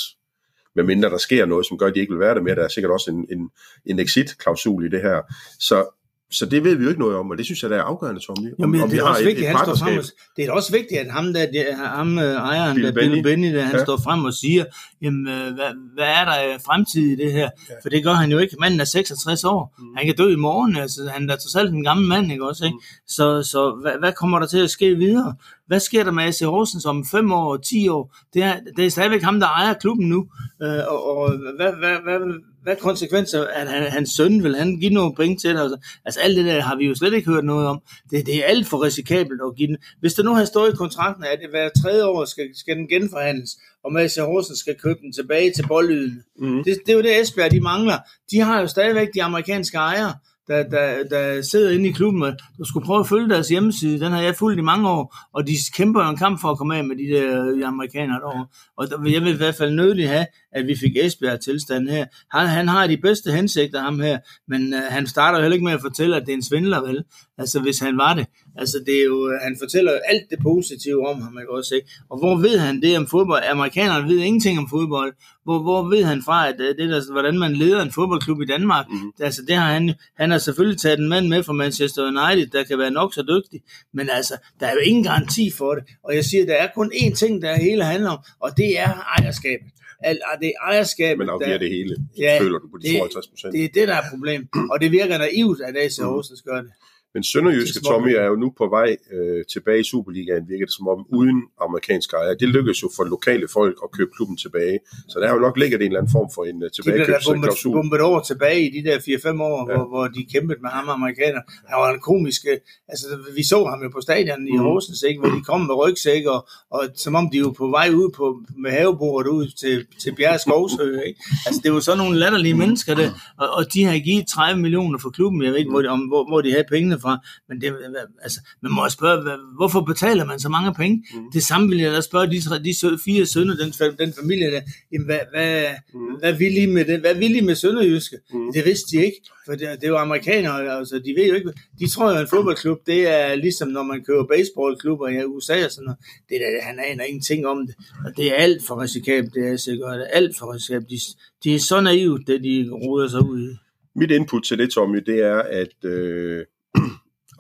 Med 0.76 0.84
mindre 0.84 1.10
der 1.10 1.18
sker 1.18 1.46
noget, 1.46 1.66
som 1.66 1.78
gør, 1.78 1.88
at 1.88 1.96
de 1.96 2.00
ikke 2.00 2.14
vil 2.14 2.20
være 2.20 2.36
der 2.36 2.42
mere. 2.42 2.56
Der 2.56 2.64
er 2.64 2.68
sikkert 2.68 2.92
også 2.92 3.12
en, 3.12 3.28
en, 3.32 3.50
en 3.86 4.00
exit-klausul 4.00 4.86
i 4.86 4.90
det 4.90 5.02
her. 5.02 5.22
Så 5.60 6.01
så 6.32 6.46
det 6.46 6.64
ved 6.64 6.76
vi 6.76 6.84
jo 6.84 6.90
ikke 6.90 7.02
noget 7.02 7.16
om, 7.18 7.30
og 7.30 7.38
det 7.38 7.46
synes 7.46 7.64
jeg, 7.64 7.70
der 7.70 7.78
er 7.78 7.82
afgørende, 7.82 8.22
Tommy. 8.22 8.50
Om, 8.64 8.70
men 8.70 8.82
om 8.82 8.90
det, 8.90 9.00
er 9.00 9.04
også 9.04 9.24
vigtigt, 9.24 9.48
et, 9.48 9.52
et 9.52 9.58
han 9.58 9.66
står 9.66 9.76
frem 9.76 9.98
og, 9.98 10.04
det 10.36 10.46
er 10.46 10.52
også 10.52 10.72
vigtigt, 10.72 11.00
at 11.00 11.12
ham, 11.12 11.34
der, 11.34 11.46
det, 11.46 11.66
ham 11.76 12.20
øh, 12.20 12.24
ejeren, 12.24 12.76
Bill 12.76 12.88
der, 12.88 12.94
Benny, 12.94 13.22
Benny 13.24 13.56
der, 13.56 13.62
han 13.62 13.76
ja. 13.76 13.84
står 13.84 13.98
frem 13.98 14.26
og 14.26 14.34
siger, 14.34 14.66
jamen, 15.02 15.28
øh, 15.28 15.54
hvad, 15.54 15.72
hvad 15.94 16.06
er 16.06 16.26
der 16.26 16.58
fremtid 16.66 17.02
i 17.02 17.16
det 17.16 17.32
her? 17.32 17.50
Ja. 17.70 17.74
For 17.82 17.90
det 17.90 18.04
gør 18.04 18.14
han 18.14 18.32
jo 18.32 18.38
ikke. 18.38 18.56
Manden 18.60 18.80
er 18.80 18.86
66 18.86 19.44
år. 19.44 19.76
Mm. 19.80 19.86
Han 19.98 20.06
kan 20.06 20.16
dø 20.16 20.28
i 20.34 20.36
morgen. 20.36 20.76
Altså, 20.76 21.10
han 21.14 21.30
er 21.30 21.36
trods 21.36 21.56
alt 21.56 21.74
en 21.74 21.84
gammel 21.84 22.08
mand, 22.08 22.32
ikke 22.32 22.48
også? 22.48 22.66
Ikke? 22.66 22.76
Mm. 22.76 23.04
Så, 23.08 23.44
så 23.44 23.80
hvad, 23.82 24.00
hvad 24.00 24.14
kommer 24.14 24.40
der 24.40 24.48
til 24.48 24.60
at 24.60 24.70
ske 24.70 24.96
videre? 24.96 25.36
Hvad 25.68 25.80
sker 25.80 26.04
der 26.04 26.12
med 26.12 26.24
AC 26.24 26.40
Horsens 26.40 26.86
om 26.86 27.06
5 27.06 27.32
år 27.32 27.52
og 27.54 27.64
10 27.64 27.88
år? 27.88 28.16
Det 28.34 28.44
er, 28.44 28.56
det 28.78 28.86
er 28.86 28.90
stadigvæk 28.90 29.22
ham, 29.22 29.40
der 29.40 29.48
ejer 29.48 29.74
klubben 29.74 30.10
nu. 30.10 30.28
Øh, 30.64 30.80
og, 30.88 31.18
og 31.18 31.30
hvad, 31.58 31.72
hvad, 31.80 31.98
hvad, 32.04 32.20
hvad 32.64 32.76
konsekvenser, 32.76 33.48
at 33.48 33.68
han, 33.68 33.84
hans 33.84 34.10
søn 34.10 34.44
vil 34.44 34.56
han 34.56 34.80
give 34.80 34.94
nogle 34.94 35.16
penge 35.16 35.38
til? 35.38 35.48
Altså, 35.48 35.78
altså 36.06 36.20
alt 36.20 36.38
det 36.38 36.46
der 36.46 36.62
har 36.62 36.76
vi 36.76 36.86
jo 36.86 36.96
slet 36.96 37.14
ikke 37.14 37.32
hørt 37.32 37.46
noget 37.46 37.68
om. 37.68 37.82
Det, 38.12 38.26
det 38.26 38.36
er 38.36 38.46
alt 38.46 38.68
for 38.68 38.84
risikabelt 38.84 39.42
at 39.46 39.56
give 39.56 39.68
den. 39.68 39.78
Hvis 40.00 40.14
der 40.14 40.24
nu 40.24 40.34
har 40.34 40.46
stået 40.46 40.74
i 40.74 40.76
kontrakten, 40.76 41.24
at 41.24 41.40
det 41.42 41.50
hver 41.50 41.70
tredje 41.84 42.06
år 42.06 42.26
skal, 42.26 42.50
skal 42.56 42.76
den 42.76 42.88
genforhandles, 42.88 43.50
og 43.84 43.94
Mads 43.94 44.18
Horsen 44.18 44.56
skal 44.56 44.76
købe 44.84 45.00
den 45.02 45.14
tilbage 45.14 45.52
til 45.52 45.68
boldlyden. 45.68 46.24
Mm. 46.40 46.64
Det, 46.64 46.78
det 46.86 46.92
er 46.92 46.96
jo 46.96 47.02
det 47.02 47.22
Esbjerg, 47.22 47.52
de 47.52 47.62
mangler. 47.62 47.98
De 48.32 48.40
har 48.40 48.62
jo 48.62 48.68
stadigvæk 48.68 49.08
de 49.14 49.24
amerikanske 49.24 49.78
ejere, 49.78 50.14
der, 50.52 50.64
der, 50.64 51.04
der 51.04 51.42
sidder 51.42 51.72
inde 51.72 51.90
i 51.90 51.92
klubben, 51.92 52.24
og 52.24 52.34
du 52.58 52.64
skulle 52.64 52.86
prøve 52.86 53.00
at 53.00 53.08
følge 53.08 53.30
deres 53.30 53.48
hjemmeside. 53.48 54.00
Den 54.00 54.12
har 54.12 54.22
jeg 54.22 54.36
fulgt 54.36 54.60
i 54.60 54.62
mange 54.62 54.90
år, 54.90 55.16
og 55.34 55.48
de 55.48 55.54
kæmper 55.74 56.04
jo 56.04 56.10
en 56.10 56.18
kamp 56.18 56.42
for 56.42 56.48
at 56.50 56.58
komme 56.58 56.78
af 56.78 56.84
med 56.84 56.96
de 56.96 57.16
der 57.16 57.52
de 57.62 57.66
amerikanere 57.66 58.20
derovre. 58.20 58.46
Og 58.78 58.90
der, 58.90 59.10
jeg 59.10 59.22
vil 59.22 59.34
i 59.34 59.38
hvert 59.38 59.56
fald 59.56 59.76
nødig 59.76 60.10
have, 60.10 60.26
at 60.52 60.68
vi 60.68 60.76
fik 60.76 60.92
Esbjerg 60.98 61.40
tilstand 61.40 61.90
her. 61.90 62.06
Han, 62.32 62.48
han 62.48 62.68
har 62.68 62.88
de 62.88 62.98
bedste 62.98 63.32
hensigter, 63.32 63.82
ham 63.82 64.00
her, 64.00 64.20
men 64.48 64.74
uh, 64.74 64.80
han 64.90 65.08
starter 65.08 65.38
jo 65.38 65.42
heller 65.42 65.56
ikke 65.56 65.66
med 65.66 65.74
at 65.74 65.82
fortælle, 65.82 66.16
at 66.16 66.22
det 66.26 66.32
er 66.32 66.38
en 66.38 66.44
svindler, 66.44 66.82
vel? 66.82 67.04
Altså, 67.38 67.60
hvis 67.60 67.80
han 67.80 67.98
var 67.98 68.14
det. 68.14 68.26
Altså, 68.58 68.78
det 68.86 69.00
er 69.00 69.04
jo, 69.04 69.38
han 69.42 69.58
fortæller 69.60 69.92
alt 70.06 70.30
det 70.30 70.40
positive 70.44 71.08
om 71.08 71.22
ham, 71.22 71.38
ikke 71.40 71.52
også, 71.52 71.76
ikke? 71.76 71.88
Og 72.10 72.18
hvor 72.20 72.36
ved 72.36 72.58
han 72.58 72.82
det 72.82 72.98
om 72.98 73.08
fodbold? 73.08 73.44
Amerikanerne 73.44 74.08
ved 74.10 74.18
ingenting 74.18 74.60
om 74.60 74.68
fodbold. 74.70 75.14
Hvor, 75.44 75.60
hvor 75.62 75.90
ved 75.90 76.04
han 76.04 76.22
fra, 76.26 76.50
at 76.50 76.56
det 76.58 76.90
der, 76.90 77.12
hvordan 77.12 77.40
man 77.40 77.54
leder 77.54 77.82
en 77.82 77.92
fodboldklub 77.92 78.42
i 78.42 78.46
Danmark? 78.46 78.86
Mm. 78.90 79.12
Altså, 79.20 79.42
det 79.48 79.56
har 79.56 79.74
han, 79.74 79.94
han 80.18 80.32
har 80.32 80.38
selvfølgelig 80.38 80.80
taget 80.80 81.00
en 81.00 81.10
mand 81.10 81.28
med 81.28 81.44
fra 81.44 81.54
Manchester 81.54 82.02
United, 82.04 82.48
der 82.48 82.64
kan 82.64 82.80
være 82.80 82.92
nok 82.92 83.14
så 83.14 83.22
dygtig, 83.22 83.62
men 83.94 84.10
altså, 84.10 84.34
der 84.60 84.66
er 84.66 84.74
jo 84.74 84.80
ingen 84.80 85.04
garanti 85.04 85.52
for 85.58 85.76
det. 85.76 85.84
Og 86.04 86.16
jeg 86.16 86.26
siger, 86.26 86.46
der 86.46 86.56
er 86.56 86.68
kun 86.76 86.92
én 86.94 87.16
ting, 87.16 87.42
der 87.42 87.56
hele 87.56 87.84
handler 87.84 88.10
om, 88.10 88.20
og 88.40 88.58
det 88.58 88.80
er 88.80 89.20
ejerskabet. 89.20 89.68
Al, 90.04 90.20
det 90.42 90.48
er 90.48 90.72
ejerskabet, 90.72 91.18
Men 91.18 91.30
afgiver 91.30 91.58
det 91.58 91.70
hele, 91.70 91.96
ja, 92.18 92.38
føler 92.42 92.60
du 92.60 92.68
på 92.68 92.78
de 92.78 92.98
52 92.98 93.28
procent. 93.28 93.54
Det 93.54 93.64
er 93.64 93.70
det, 93.74 93.88
der 93.88 93.96
er 93.96 94.04
problem. 94.10 94.48
Og 94.72 94.82
det 94.82 94.92
virker 94.92 95.18
naivt, 95.18 95.62
at 95.62 95.76
AC 95.78 95.98
Horsens 95.98 96.42
gør 96.42 96.62
det. 96.62 96.72
Men 97.14 97.24
Sønderjyske 97.24 97.80
Tommy 97.90 98.12
er 98.22 98.26
jo 98.32 98.36
nu 98.36 98.54
på 98.58 98.66
vej 98.78 98.90
øh, 99.16 99.46
tilbage 99.54 99.80
i 99.80 99.84
Superligaen, 99.84 100.50
virker 100.50 100.66
det 100.66 100.76
som 100.76 100.88
om, 100.88 101.00
uden 101.18 101.40
amerikanske 101.62 102.16
ejere. 102.16 102.36
Det 102.40 102.50
lykkedes 102.56 102.84
jo 102.84 102.90
for 102.96 103.04
lokale 103.04 103.48
folk 103.58 103.76
at 103.86 103.92
købe 103.98 104.12
klubben 104.16 104.38
tilbage. 104.38 104.80
Så 105.10 105.16
der 105.20 105.28
har 105.28 105.34
jo 105.38 105.42
nok 105.48 105.58
ligget 105.58 105.80
en 105.82 105.88
eller 105.88 106.00
anden 106.00 106.12
form 106.18 106.30
for 106.36 106.44
en 106.52 106.58
uh, 106.64 106.70
tilbagekøbsklausul. 106.76 107.36
De 107.36 107.42
blev 107.42 107.74
bombet 107.80 108.02
over 108.10 108.20
tilbage 108.32 108.62
i 108.68 108.70
de 108.76 108.82
der 108.90 108.98
4-5 109.00 109.44
år, 109.52 109.60
ja. 109.60 109.76
hvor, 109.76 109.86
hvor 109.94 110.06
de 110.16 110.22
kæmpede 110.34 110.60
med 110.62 110.70
ham 110.78 110.90
amerikaner. 110.90 111.42
Han 111.70 111.76
var 111.82 111.90
en 111.94 112.00
komisk... 112.12 112.42
Øh, 112.52 112.58
altså, 112.92 113.08
vi 113.38 113.44
så 113.54 113.60
ham 113.72 113.80
jo 113.86 113.90
på 113.96 114.02
stadion 114.02 114.48
i 114.48 114.56
mm. 114.58 114.64
Horsens, 114.66 115.02
ikke, 115.10 115.20
hvor 115.22 115.32
de 115.36 115.42
kom 115.50 115.62
med 115.70 115.76
rygsæk, 115.82 116.26
og, 116.36 116.42
og 116.76 116.82
som 117.04 117.16
om 117.16 117.26
de 117.34 117.38
var 117.46 117.54
på 117.62 117.68
vej 117.78 117.90
ud 118.02 118.10
på, 118.20 118.26
med 118.64 118.72
havebordet 118.72 119.30
ud 119.30 119.48
til, 119.62 119.76
til 120.02 120.12
Bjerre 120.18 120.40
Skovsø. 120.40 120.88
Ikke? 121.08 121.20
Altså, 121.46 121.62
det 121.64 121.74
var 121.74 121.80
sådan 121.80 121.98
nogle 122.04 122.20
latterlige 122.20 122.58
mennesker, 122.64 122.96
der, 122.96 123.10
og, 123.38 123.48
og 123.58 123.74
de 123.74 123.84
har 123.84 124.00
givet 124.00 124.28
30 124.28 124.62
millioner 124.62 125.00
for 125.00 125.10
klubben. 125.10 125.44
Jeg 125.44 125.52
ved 125.52 125.60
ikke, 125.60 125.72
hvor 125.72 125.82
de, 125.82 125.88
om, 125.88 126.00
hvor, 126.00 126.24
hvor 126.30 126.42
de 126.42 126.52
havde 126.52 126.66
pengene 126.70 127.01
fra, 127.02 127.18
men 127.50 127.62
det, 127.62 127.76
altså, 128.22 128.40
man 128.62 128.72
må 128.72 128.90
spørge, 128.90 129.38
hvorfor 129.58 129.82
betaler 129.82 130.26
man 130.26 130.40
så 130.40 130.50
mange 130.50 130.74
penge? 130.74 131.04
Mm. 131.14 131.32
Det 131.34 131.44
samme 131.44 131.70
vil 131.70 131.80
jeg 131.80 131.92
da 131.92 132.02
spørge 132.02 132.28
de, 132.28 132.40
de 132.66 133.00
fire 133.06 133.26
sønner, 133.26 133.56
den, 133.56 133.98
den 134.00 134.14
familie 134.20 134.52
der, 134.52 134.62
jamen, 134.92 135.06
hvad, 135.06 135.20
hvad, 135.32 135.66
mm. 135.94 136.16
hvad 136.20 136.34
vil 136.34 136.58
I 136.58 136.66
med 136.66 136.86
det? 136.86 137.00
Hvad 137.00 137.16
vil 137.16 137.36
I 137.36 137.42
med 137.42 137.56
Sønderjyske? 137.56 138.18
Mm. 138.34 138.54
Det 138.54 138.66
vidste 138.66 138.98
de 138.98 139.06
ikke, 139.06 139.22
for 139.46 139.54
det, 139.56 139.82
det 139.82 139.92
var 139.92 140.00
amerikanere, 140.00 140.78
altså, 140.78 141.00
de 141.06 141.14
ved 141.18 141.28
jo 141.28 141.36
ikke, 141.36 141.54
de 141.80 141.90
tror 141.90 142.12
jo, 142.12 142.16
at 142.16 142.22
en 142.22 142.28
fodboldklub, 142.28 142.78
det 142.86 143.08
er 143.08 143.36
ligesom, 143.36 143.68
når 143.68 143.84
man 143.84 144.04
køber 144.04 144.26
baseballklubber 144.26 145.08
i 145.08 145.26
USA 145.26 145.66
og 145.66 145.72
sådan 145.72 145.86
noget. 145.86 146.00
Det 146.30 146.38
der, 146.42 146.62
han 146.62 146.80
aner 146.80 147.04
ingenting 147.04 147.48
om 147.48 147.68
det, 147.68 147.76
og 148.06 148.18
det 148.18 148.28
er 148.28 148.36
alt 148.36 148.62
for 148.68 148.82
risikabelt, 148.82 149.34
det 149.34 149.48
er 149.48 149.58
sikkert, 149.58 150.00
det 150.00 150.08
er 150.10 150.18
alt 150.18 150.38
for 150.40 150.54
risikabelt. 150.54 150.90
De, 150.90 151.00
de 151.44 151.56
er 151.56 151.60
så 151.60 151.82
naive, 151.82 152.20
det 152.28 152.44
de 152.44 152.70
ruder 152.72 153.08
sig 153.08 153.22
ud 153.30 153.50
i. 153.50 153.56
Mit 153.96 154.12
input 154.12 154.44
til 154.44 154.58
det, 154.58 154.70
Tommy, 154.70 154.98
det 155.06 155.20
er, 155.20 155.40
at 155.40 155.86
øh, 155.86 156.46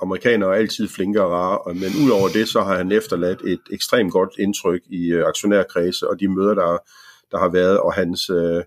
amerikanere 0.02 0.50
er 0.50 0.54
altid 0.54 0.88
flinke 0.88 1.24
og 1.24 1.32
rare, 1.32 1.74
men 1.74 2.06
udover 2.06 2.30
det, 2.30 2.48
så 2.50 2.62
har 2.62 2.78
han 2.78 2.92
efterladt 2.92 3.42
et 3.42 3.62
ekstremt 3.72 4.12
godt 4.12 4.30
indtryk 4.40 4.82
i 4.90 5.12
øh, 5.12 5.28
aktionærkredse 5.28 6.10
og 6.10 6.20
de 6.20 6.28
møder, 6.28 6.54
der, 6.54 6.78
der 7.32 7.38
har 7.38 7.50
været, 7.50 7.80
og 7.80 7.94
hans, 7.94 8.30
øh, 8.30 8.64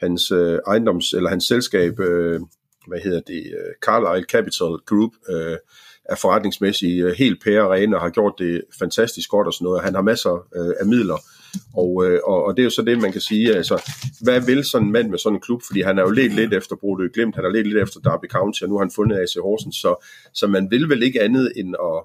hans 0.00 0.30
øh, 0.30 0.58
ejendoms, 0.66 1.12
eller 1.12 1.30
hans 1.30 1.44
selskab, 1.44 2.00
øh, 2.00 2.40
hvad 2.86 3.00
hedder 3.04 3.20
det, 3.26 3.42
øh, 3.46 3.72
Carlyle 3.82 4.26
Capital 4.32 4.76
Group, 4.86 5.10
øh, 5.28 5.56
er 6.04 6.16
forretningsmæssigt 6.16 7.04
øh, 7.04 7.14
helt 7.18 7.44
pære 7.44 7.72
rene 7.72 7.96
og 7.96 8.02
har 8.02 8.10
gjort 8.10 8.34
det 8.38 8.62
fantastisk 8.78 9.30
godt 9.30 9.46
og 9.46 9.52
sådan 9.52 9.64
noget. 9.64 9.82
Han 9.82 9.94
har 9.94 10.02
masser 10.02 10.46
øh, 10.56 10.74
af 10.80 10.86
midler, 10.86 11.18
og, 11.76 12.06
øh, 12.06 12.20
og, 12.24 12.44
og 12.44 12.56
det 12.56 12.62
er 12.62 12.64
jo 12.64 12.70
så 12.70 12.82
det, 12.82 13.02
man 13.02 13.12
kan 13.12 13.20
sige, 13.20 13.54
altså, 13.54 13.90
hvad 14.20 14.40
vil 14.46 14.64
sådan 14.64 14.86
en 14.86 14.92
mand 14.92 15.10
med 15.10 15.18
sådan 15.18 15.36
en 15.36 15.40
klub? 15.40 15.62
Fordi 15.66 15.80
han 15.80 15.98
er 15.98 16.02
jo 16.02 16.10
lidt 16.10 16.34
lidt 16.34 16.54
efter 16.54 16.76
Brodø 16.76 17.08
Glimt, 17.14 17.34
han 17.34 17.44
er 17.44 17.50
lidt 17.50 17.66
lidt 17.66 17.82
efter 17.82 18.00
Derby 18.00 18.26
County, 18.26 18.62
og 18.62 18.68
nu 18.68 18.74
har 18.74 18.84
han 18.84 18.96
fundet 18.96 19.18
AC 19.18 19.34
Horsens, 19.42 19.76
så, 19.76 20.06
så 20.34 20.46
man 20.46 20.70
vil 20.70 20.88
vel 20.88 21.02
ikke 21.02 21.22
andet 21.22 21.52
end 21.56 21.74
at, 21.74 22.04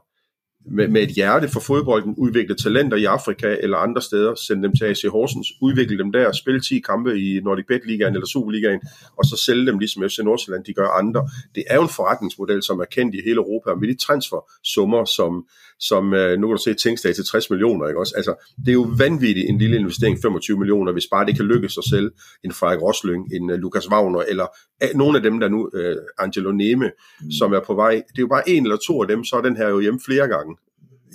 med, 0.65 0.88
med 0.88 1.01
et 1.01 1.10
hjerte 1.10 1.48
for 1.50 1.60
fodbolden, 1.60 2.15
udvikle 2.18 2.56
talenter 2.56 2.98
i 2.98 3.06
Afrika 3.06 3.58
eller 3.60 3.77
andre 3.77 4.01
steder, 4.01 4.36
sende 4.36 4.63
dem 4.63 4.75
til 4.75 4.86
AC 4.86 5.01
Horsens, 5.12 5.48
udvikle 5.62 5.98
dem 5.98 6.12
der, 6.12 6.32
spille 6.32 6.62
10 6.62 6.79
kampe 6.79 7.20
i 7.20 7.39
Nordic 7.44 7.65
Bet 7.68 7.86
Ligaen 7.86 8.13
eller 8.13 8.27
Superligaen, 8.27 8.82
og 9.18 9.25
så 9.25 9.41
sælge 9.46 9.65
dem 9.65 9.79
ligesom 9.79 10.10
FC 10.10 10.20
Nordsjælland, 10.24 10.65
de 10.65 10.74
gør 10.74 10.88
andre. 10.88 11.29
Det 11.56 11.63
er 11.68 11.75
jo 11.75 11.82
en 11.82 11.89
forretningsmodel, 11.89 12.63
som 12.63 12.79
er 12.79 12.86
kendt 12.86 13.15
i 13.15 13.22
hele 13.25 13.36
Europa, 13.36 13.74
med 13.74 13.88
de 13.88 13.98
transfer 13.98 14.51
summer, 14.63 15.06
som, 15.06 15.46
som 15.79 16.13
øh, 16.13 16.39
nu 16.39 16.48
kan 16.48 16.55
du 16.55 16.63
se 16.63 16.74
Tingsdag 16.74 17.15
til 17.15 17.25
60 17.25 17.50
millioner, 17.50 17.88
ikke 17.88 18.00
også? 18.00 18.13
Altså, 18.17 18.33
det 18.57 18.67
er 18.67 18.74
jo 18.74 18.88
vanvittigt 18.98 19.50
en 19.50 19.57
lille 19.57 19.77
investering, 19.77 20.17
25 20.21 20.57
millioner, 20.57 20.91
hvis 20.91 21.07
bare 21.12 21.25
det 21.25 21.36
kan 21.36 21.45
lykkes 21.45 21.77
at 21.77 21.83
sælge 21.89 22.09
en 22.43 22.51
Frederik 22.51 22.81
Rosling, 22.81 23.33
en 23.33 23.50
uh, 23.50 23.55
Lukas 23.55 23.91
Wagner, 23.91 24.19
eller 24.19 24.48
uh, 24.83 24.98
nogle 24.98 25.17
af 25.17 25.24
dem, 25.24 25.39
der 25.39 25.48
nu, 25.50 25.69
uh, 25.74 25.95
Angelo 26.19 26.51
Neme, 26.51 26.91
mm. 27.21 27.31
som 27.31 27.53
er 27.53 27.59
på 27.67 27.74
vej. 27.74 27.93
Det 27.93 28.17
er 28.17 28.21
jo 28.21 28.27
bare 28.27 28.50
en 28.50 28.63
eller 28.63 28.77
to 28.88 29.01
af 29.01 29.07
dem, 29.07 29.24
så 29.24 29.36
er 29.36 29.41
den 29.41 29.55
her 29.57 29.69
jo 29.69 29.79
hjemme 29.79 30.00
flere 30.05 30.27
gange, 30.27 30.55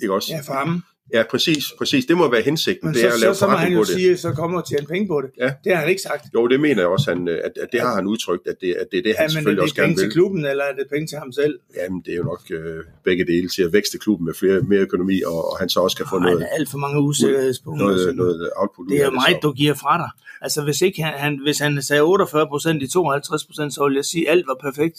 ikke 0.01 0.13
også? 0.13 0.33
Ja, 0.33 0.41
for 0.41 0.53
ham. 0.53 0.83
Ja, 1.13 1.23
præcis, 1.31 1.63
præcis. 1.77 2.05
Det 2.05 2.17
må 2.17 2.31
være 2.31 2.41
hensigten, 2.41 2.87
Men 2.87 2.93
det 2.93 3.01
så, 3.01 3.07
er 3.07 3.11
at 3.13 3.19
lave 3.19 3.33
så, 3.33 3.39
så 3.39 3.47
må 3.47 3.53
han 3.55 3.73
jo 3.73 3.79
det. 3.79 3.87
sige, 3.87 4.17
så 4.17 4.31
kommer 4.31 4.61
til 4.61 4.77
en 4.81 4.85
penge 4.87 5.07
på 5.07 5.21
det. 5.21 5.29
Ja. 5.39 5.53
Det 5.63 5.71
har 5.73 5.79
han 5.79 5.89
ikke 5.89 6.01
sagt. 6.01 6.23
Jo, 6.33 6.47
det 6.47 6.59
mener 6.59 6.81
jeg 6.81 6.87
også, 6.87 7.13
han, 7.13 7.27
at, 7.27 7.51
at 7.63 7.67
det 7.71 7.81
har 7.81 7.95
han 7.95 8.07
udtrykt, 8.07 8.47
at 8.47 8.55
det, 8.61 8.73
at 8.73 8.87
det 8.91 8.97
er 8.97 9.03
det, 9.03 9.15
han 9.17 9.21
Ja, 9.21 9.23
er 9.23 9.27
selvfølgelig 9.27 9.55
det 9.55 9.61
også 9.63 9.75
gerne 9.75 9.87
penge 9.87 9.99
til 10.01 10.05
vil. 10.05 10.13
klubben, 10.13 10.45
eller 10.45 10.63
er 10.63 10.73
det 10.75 10.85
penge 10.93 11.07
til 11.07 11.17
ham 11.17 11.31
selv? 11.31 11.59
Jamen, 11.83 12.01
det 12.05 12.11
er 12.11 12.17
jo 12.17 12.23
nok 12.23 12.41
øh, 12.51 12.83
begge 13.03 13.25
dele 13.25 13.49
til 13.49 13.63
at 13.63 13.73
vækste 13.73 13.97
klubben 13.97 14.25
med 14.25 14.33
flere, 14.33 14.61
mere 14.61 14.79
økonomi, 14.79 15.21
og, 15.21 15.51
og 15.51 15.57
han 15.59 15.69
så 15.69 15.79
også 15.79 15.97
kan 15.97 16.05
få 16.09 16.19
Nej, 16.19 16.25
noget, 16.29 16.41
der 16.41 16.47
er 16.47 16.53
alt 16.59 16.69
for 16.69 16.77
mange 16.77 16.99
usikkerhedspunkter. 17.01 17.85
noget, 17.85 18.15
noget 18.15 18.49
output 18.55 18.85
ud 18.85 18.89
det 18.91 18.97
er 18.99 19.03
af 19.05 19.07
jo 19.09 19.11
meget, 19.11 19.35
så. 19.35 19.39
du 19.47 19.51
giver 19.53 19.73
fra 19.73 19.97
dig. 19.97 20.09
Altså, 20.41 20.63
hvis, 20.63 20.81
ikke 20.81 21.03
han, 21.03 21.13
han, 21.19 21.39
hvis 21.43 21.59
han 21.59 21.81
sagde 21.81 22.01
48 22.01 22.47
procent 22.47 22.83
i 22.83 22.87
52 22.87 23.45
procent, 23.45 23.73
så 23.73 23.83
ville 23.83 23.97
jeg 23.97 24.05
sige, 24.05 24.29
at 24.29 24.31
alt 24.31 24.45
var 24.47 24.57
perfekt. 24.69 24.97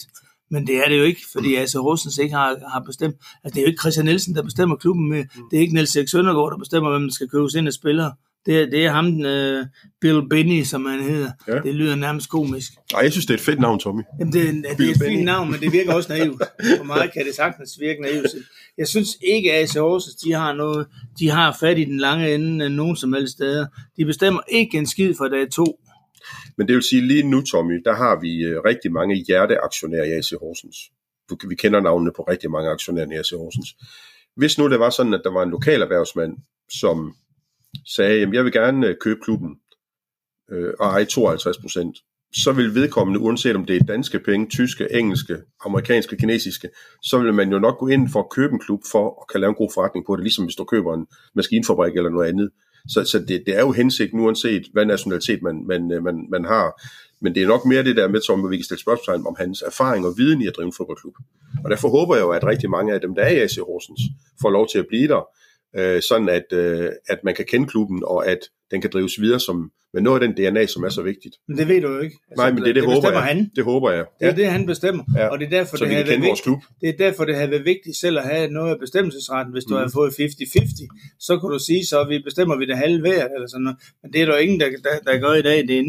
Men 0.51 0.67
det 0.67 0.75
er 0.77 0.89
det 0.89 0.97
jo 0.97 1.03
ikke, 1.03 1.21
fordi 1.31 1.55
altså 1.55 1.79
Horsens 1.81 2.17
ikke 2.17 2.35
har, 2.35 2.55
har 2.73 2.79
bestemt. 2.85 3.15
Altså, 3.43 3.55
det 3.55 3.57
er 3.57 3.61
jo 3.61 3.67
ikke 3.67 3.79
Christian 3.81 4.05
Nielsen, 4.05 4.35
der 4.35 4.43
bestemmer 4.43 4.75
klubben 4.75 5.09
med. 5.09 5.23
Det 5.51 5.57
er 5.57 5.61
ikke 5.61 5.73
Niels 5.73 5.95
Erik 5.95 6.07
Søndergaard, 6.09 6.51
der 6.51 6.57
bestemmer, 6.57 6.89
hvem 6.89 7.01
der 7.03 7.13
skal 7.13 7.27
købes 7.29 7.53
ind 7.53 7.67
af 7.67 7.73
spillere. 7.73 8.13
Det 8.45 8.61
er, 8.61 8.65
det 8.65 8.85
er 8.85 8.91
ham, 8.91 9.05
uh, 9.07 9.65
Bill 10.01 10.29
Benny, 10.29 10.63
som 10.63 10.85
han 10.85 11.03
hedder. 11.03 11.31
Ja. 11.47 11.59
Det 11.59 11.75
lyder 11.75 11.95
nærmest 11.95 12.29
komisk. 12.29 12.71
Ej, 12.93 12.99
jeg 12.99 13.11
synes, 13.11 13.25
det 13.25 13.33
er 13.33 13.37
et 13.37 13.43
fedt 13.43 13.59
navn, 13.59 13.79
Tommy. 13.79 14.01
Jamen, 14.19 14.33
det, 14.33 14.41
er- 14.49 14.75
det 14.77 14.85
er 14.87 14.91
et 14.91 14.97
fint 15.07 15.23
navn, 15.25 15.51
men 15.51 15.59
det 15.59 15.71
virker 15.71 15.93
også 15.93 16.09
naivt. 16.13 16.41
For 16.77 16.83
mig 16.83 17.09
kan 17.13 17.25
det 17.25 17.35
sagtens 17.35 17.77
virke 17.79 18.01
naivt. 18.01 18.25
Jeg 18.77 18.87
synes 18.87 19.09
ikke, 19.27 19.53
at 19.53 19.63
AC 19.63 19.73
Horsens, 19.73 20.15
de 20.15 20.31
har, 20.33 20.53
noget, 20.53 20.87
de 21.19 21.29
har 21.29 21.57
fat 21.59 21.79
i 21.79 21.83
den 21.85 21.97
lange 21.97 22.33
ende 22.35 22.65
af 22.65 22.71
nogen 22.71 22.95
som 22.95 23.13
helst 23.13 23.33
steder. 23.33 23.65
De 23.97 24.05
bestemmer 24.05 24.39
ikke 24.49 24.77
en 24.77 24.87
skid 24.87 25.13
fra 25.17 25.29
dag 25.29 25.49
to. 25.51 25.79
Men 26.57 26.67
det 26.67 26.75
vil 26.75 26.83
sige, 26.83 27.07
lige 27.07 27.29
nu, 27.29 27.41
Tommy, 27.41 27.81
der 27.85 27.93
har 27.93 28.19
vi 28.19 28.43
øh, 28.43 28.61
rigtig 28.65 28.91
mange 28.91 29.15
hjerteaktionærer 29.15 30.03
i 30.03 30.11
AC 30.11 30.29
Horsens. 30.39 30.77
Du, 31.29 31.37
vi 31.49 31.55
kender 31.55 31.79
navnene 31.79 32.11
på 32.15 32.21
rigtig 32.21 32.51
mange 32.51 32.69
aktionærer 32.69 33.11
i 33.11 33.15
AC 33.15 33.29
Horsens. 33.29 33.75
Hvis 34.35 34.57
nu 34.57 34.69
det 34.69 34.79
var 34.79 34.89
sådan, 34.89 35.13
at 35.13 35.21
der 35.23 35.31
var 35.31 35.43
en 35.43 35.49
lokal 35.49 35.81
erhvervsmand, 35.81 36.37
som 36.71 37.15
sagde, 37.85 38.21
at 38.21 38.33
jeg 38.33 38.43
vil 38.43 38.51
gerne 38.51 38.87
øh, 38.87 38.95
købe 39.01 39.19
klubben 39.23 39.55
øh, 40.51 40.73
og 40.79 40.87
eje 40.87 41.05
52 41.05 41.57
procent, 41.57 41.97
så 42.33 42.51
vil 42.51 42.75
vedkommende, 42.75 43.19
uanset 43.19 43.55
om 43.55 43.65
det 43.65 43.75
er 43.75 43.83
danske 43.85 44.19
penge, 44.19 44.47
tyske, 44.49 44.87
engelske, 44.91 45.37
amerikanske, 45.65 46.17
kinesiske, 46.17 46.69
så 47.03 47.19
vil 47.19 47.33
man 47.33 47.51
jo 47.51 47.59
nok 47.59 47.77
gå 47.77 47.87
ind 47.87 48.09
for 48.09 48.19
at 48.19 48.29
købe 48.29 48.53
en 48.53 48.59
klub 48.59 48.81
for 48.91 49.21
at 49.21 49.27
kan 49.31 49.41
lave 49.41 49.49
en 49.49 49.55
god 49.55 49.71
forretning 49.73 50.05
på 50.05 50.15
det, 50.15 50.23
ligesom 50.23 50.45
hvis 50.45 50.55
du 50.55 50.63
køber 50.63 50.93
en 50.93 51.07
maskinfabrik 51.35 51.95
eller 51.95 52.09
noget 52.09 52.27
andet. 52.27 52.49
Så, 52.89 53.03
så 53.03 53.19
det, 53.19 53.43
det 53.45 53.55
er 53.55 53.59
jo 53.59 53.71
hensigten, 53.71 54.19
uanset 54.19 54.63
hvad 54.73 54.85
nationalitet 54.85 55.41
man, 55.41 55.63
man, 55.67 55.91
øh, 55.91 56.03
man, 56.03 56.27
man 56.29 56.45
har. 56.45 56.81
Men 57.21 57.35
det 57.35 57.43
er 57.43 57.47
nok 57.47 57.65
mere 57.65 57.83
det 57.83 57.95
der 57.95 58.07
med, 58.07 58.21
som 58.21 58.51
vi 58.51 58.57
kan 58.57 58.63
stille 58.63 58.81
spørgsmål 58.81 59.27
om 59.27 59.35
hans 59.39 59.61
erfaring 59.61 60.05
og 60.05 60.17
viden 60.17 60.41
i 60.41 60.47
at 60.47 60.53
drive 60.55 60.65
en 60.65 60.73
fodboldklub. 60.77 61.15
Og 61.63 61.69
derfor 61.69 61.89
håber 61.89 62.15
jeg 62.15 62.23
jo, 62.23 62.29
at 62.29 62.43
rigtig 62.43 62.69
mange 62.69 62.93
af 62.93 63.01
dem, 63.01 63.15
der 63.15 63.21
er 63.21 63.29
i 63.29 63.39
AC 63.39 63.55
Horsens, 63.55 64.01
får 64.41 64.49
lov 64.49 64.67
til 64.71 64.79
at 64.79 64.87
blive 64.87 65.07
der, 65.07 65.27
øh, 65.75 66.01
sådan 66.01 66.29
at, 66.29 66.53
øh, 66.53 66.91
at 67.07 67.19
man 67.23 67.35
kan 67.35 67.45
kende 67.45 67.67
klubben, 67.67 68.03
og 68.05 68.27
at 68.27 68.39
den 68.71 68.81
kan 68.81 68.89
drives 68.93 69.21
videre 69.21 69.39
som, 69.39 69.71
med 69.93 70.01
noget 70.01 70.21
af 70.23 70.27
den 70.27 70.37
DNA, 70.51 70.65
som 70.65 70.83
er 70.83 70.89
så 70.89 71.01
vigtigt. 71.01 71.35
Men 71.47 71.57
det 71.57 71.67
ved 71.67 71.81
du 71.81 71.87
jo 71.93 71.99
ikke. 71.99 72.15
Altså, 72.31 72.41
Nej, 72.43 72.49
men 72.51 72.57
det, 72.57 72.65
det, 72.65 72.75
det 72.75 72.93
håber 72.93 73.11
jeg. 73.11 73.21
han. 73.21 73.51
Det 73.55 73.63
håber 73.63 73.91
jeg. 73.91 74.05
Det 74.19 74.27
er 74.27 74.35
det, 74.35 74.47
han 74.47 74.65
bestemmer. 74.65 75.03
Ja. 75.15 75.27
Og 75.27 75.39
det 75.39 75.45
er 75.45 75.49
derfor, 75.49 75.77
Så 75.77 75.83
det 75.85 75.91
kan 75.91 76.07
været 76.07 76.21
vigtigt. 76.21 76.43
klub. 76.43 76.59
Det 76.81 76.89
er 76.89 76.97
derfor, 76.97 77.25
det 77.25 77.35
har 77.35 77.47
været 77.47 77.65
vigtigt 77.65 77.95
selv 77.97 78.17
at 78.17 78.23
have 78.23 78.49
noget 78.51 78.71
af 78.73 78.79
bestemmelsesretten. 78.79 79.51
Hvis 79.53 79.63
du 79.63 79.73
Mhm. 79.73 79.81
har 79.83 79.89
fået 79.93 80.11
50-50, 80.19 80.87
så 81.19 81.37
kunne 81.37 81.53
du 81.53 81.59
sige, 81.59 81.85
så 81.85 82.03
vi 82.09 82.19
bestemmer 82.23 82.57
vi 82.57 82.65
det 82.65 82.77
halve 82.77 82.99
hver, 82.99 83.25
eller 83.35 83.47
sådan 83.47 83.63
noget. 83.63 83.77
Men 84.03 84.13
det 84.13 84.21
er 84.21 84.25
der 84.25 84.33
jo 84.33 84.39
ingen, 84.39 84.59
der, 84.59 84.67
der, 84.69 85.11
der 85.11 85.17
gør 85.19 85.33
i 85.33 85.41
dag. 85.41 85.67
Det 85.67 85.79
er 85.79 85.83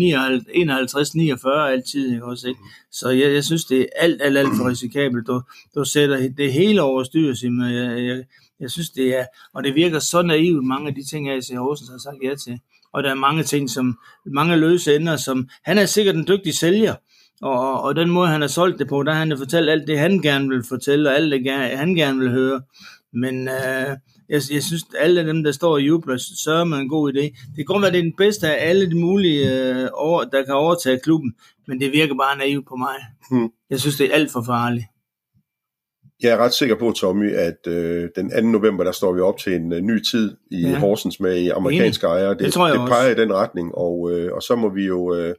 51-49 0.54 1.70
altid, 1.72 2.12
ikke 2.12 2.24
også, 2.24 2.48
ikke? 2.48 2.60
Så 2.92 3.08
jeg, 3.10 3.32
jeg 3.32 3.44
synes, 3.44 3.64
det 3.64 3.80
er 3.80 3.86
alt, 3.96 4.22
alt, 4.22 4.38
alt 4.38 4.48
for 4.58 4.68
risikabelt. 4.68 5.26
Du, 5.26 5.42
du 5.74 5.84
sætter 5.84 6.28
det 6.36 6.52
hele 6.52 6.82
over 6.82 7.02
styr, 7.02 7.34
Simon. 7.34 7.72
Jeg, 7.72 7.98
jeg, 8.08 8.24
jeg 8.60 8.70
synes, 8.70 8.90
det 8.90 9.18
er, 9.18 9.24
og 9.54 9.64
det 9.64 9.74
virker 9.74 9.98
så 9.98 10.22
naivt, 10.22 10.64
mange 10.64 10.88
af 10.88 10.94
de 10.94 11.04
ting, 11.10 11.28
jeg 11.28 11.36
i 11.50 11.54
Horsens 11.54 11.90
har 11.90 11.98
sagt 11.98 12.16
ja 12.24 12.34
til. 12.34 12.58
Og 12.92 13.02
der 13.02 13.10
er 13.10 13.14
mange 13.14 13.42
ting, 13.42 13.70
som, 13.70 13.98
mange 14.26 14.56
løse 14.56 14.96
ender, 14.96 15.16
som, 15.16 15.48
han 15.64 15.78
er 15.78 15.86
sikkert 15.86 16.16
en 16.16 16.26
dygtig 16.28 16.54
sælger, 16.54 16.94
og, 17.42 17.60
og, 17.60 17.82
og 17.82 17.96
den 17.96 18.10
måde, 18.10 18.28
han 18.28 18.40
har 18.40 18.48
solgt 18.48 18.78
det 18.78 18.88
på, 18.88 19.02
der 19.02 19.12
har 19.12 19.18
han 19.18 19.38
fortalt 19.38 19.70
alt 19.70 19.86
det, 19.86 19.98
han 19.98 20.22
gerne 20.22 20.48
vil 20.48 20.64
fortælle, 20.68 21.08
og 21.08 21.16
alt 21.16 21.32
det, 21.32 21.52
han 21.52 21.94
gerne 21.94 22.18
vil 22.18 22.30
høre. 22.30 22.62
Men 23.12 23.48
øh, 23.48 23.96
jeg, 24.28 24.42
jeg 24.50 24.62
synes, 24.62 24.82
at 24.82 24.96
alle 24.98 25.26
dem, 25.26 25.44
der 25.44 25.52
står 25.52 25.72
og 25.72 25.80
jubler, 25.80 26.16
sørger 26.44 26.64
med 26.64 26.78
en 26.78 26.88
god 26.88 27.12
idé. 27.12 27.20
Det 27.20 27.56
kan 27.56 27.64
godt 27.64 27.82
være, 27.82 27.92
det 27.92 27.98
er 27.98 28.02
den 28.02 28.16
bedste 28.16 28.48
af 28.48 28.68
alle 28.68 28.90
de 28.90 29.00
mulige, 29.00 29.52
øh, 29.52 29.88
over, 29.92 30.24
der 30.24 30.44
kan 30.44 30.54
overtage 30.54 31.00
klubben, 31.04 31.34
men 31.66 31.80
det 31.80 31.92
virker 31.92 32.14
bare 32.14 32.38
naivt 32.38 32.66
på 32.68 32.76
mig. 32.76 32.94
Hmm. 33.30 33.48
Jeg 33.70 33.80
synes, 33.80 33.96
det 33.96 34.10
er 34.10 34.14
alt 34.14 34.32
for 34.32 34.42
farligt. 34.42 34.84
Jeg 36.22 36.30
er 36.32 36.36
ret 36.36 36.54
sikker 36.54 36.74
på, 36.74 36.92
Tommy, 36.92 37.34
at 37.34 37.66
øh, 37.66 38.08
den 38.16 38.30
2. 38.30 38.40
november, 38.40 38.84
der 38.84 38.92
står 38.92 39.12
vi 39.12 39.20
op 39.20 39.38
til 39.38 39.54
en 39.54 39.72
uh, 39.72 39.78
ny 39.78 40.02
tid 40.10 40.36
i 40.50 40.60
ja. 40.60 40.78
Horsens 40.78 41.20
med 41.20 41.50
amerikanske 41.50 42.06
ejere. 42.06 42.30
Det, 42.30 42.38
det, 42.38 42.52
tror 42.52 42.66
jeg 42.66 42.78
det 42.78 42.88
peger 42.88 43.10
også. 43.10 43.22
i 43.22 43.24
den 43.24 43.34
retning, 43.34 43.74
og, 43.74 44.10
øh, 44.12 44.32
og 44.32 44.42
så 44.42 44.56
må 44.56 44.68
vi 44.68 44.86
jo... 44.86 45.14
Øh, 45.14 45.34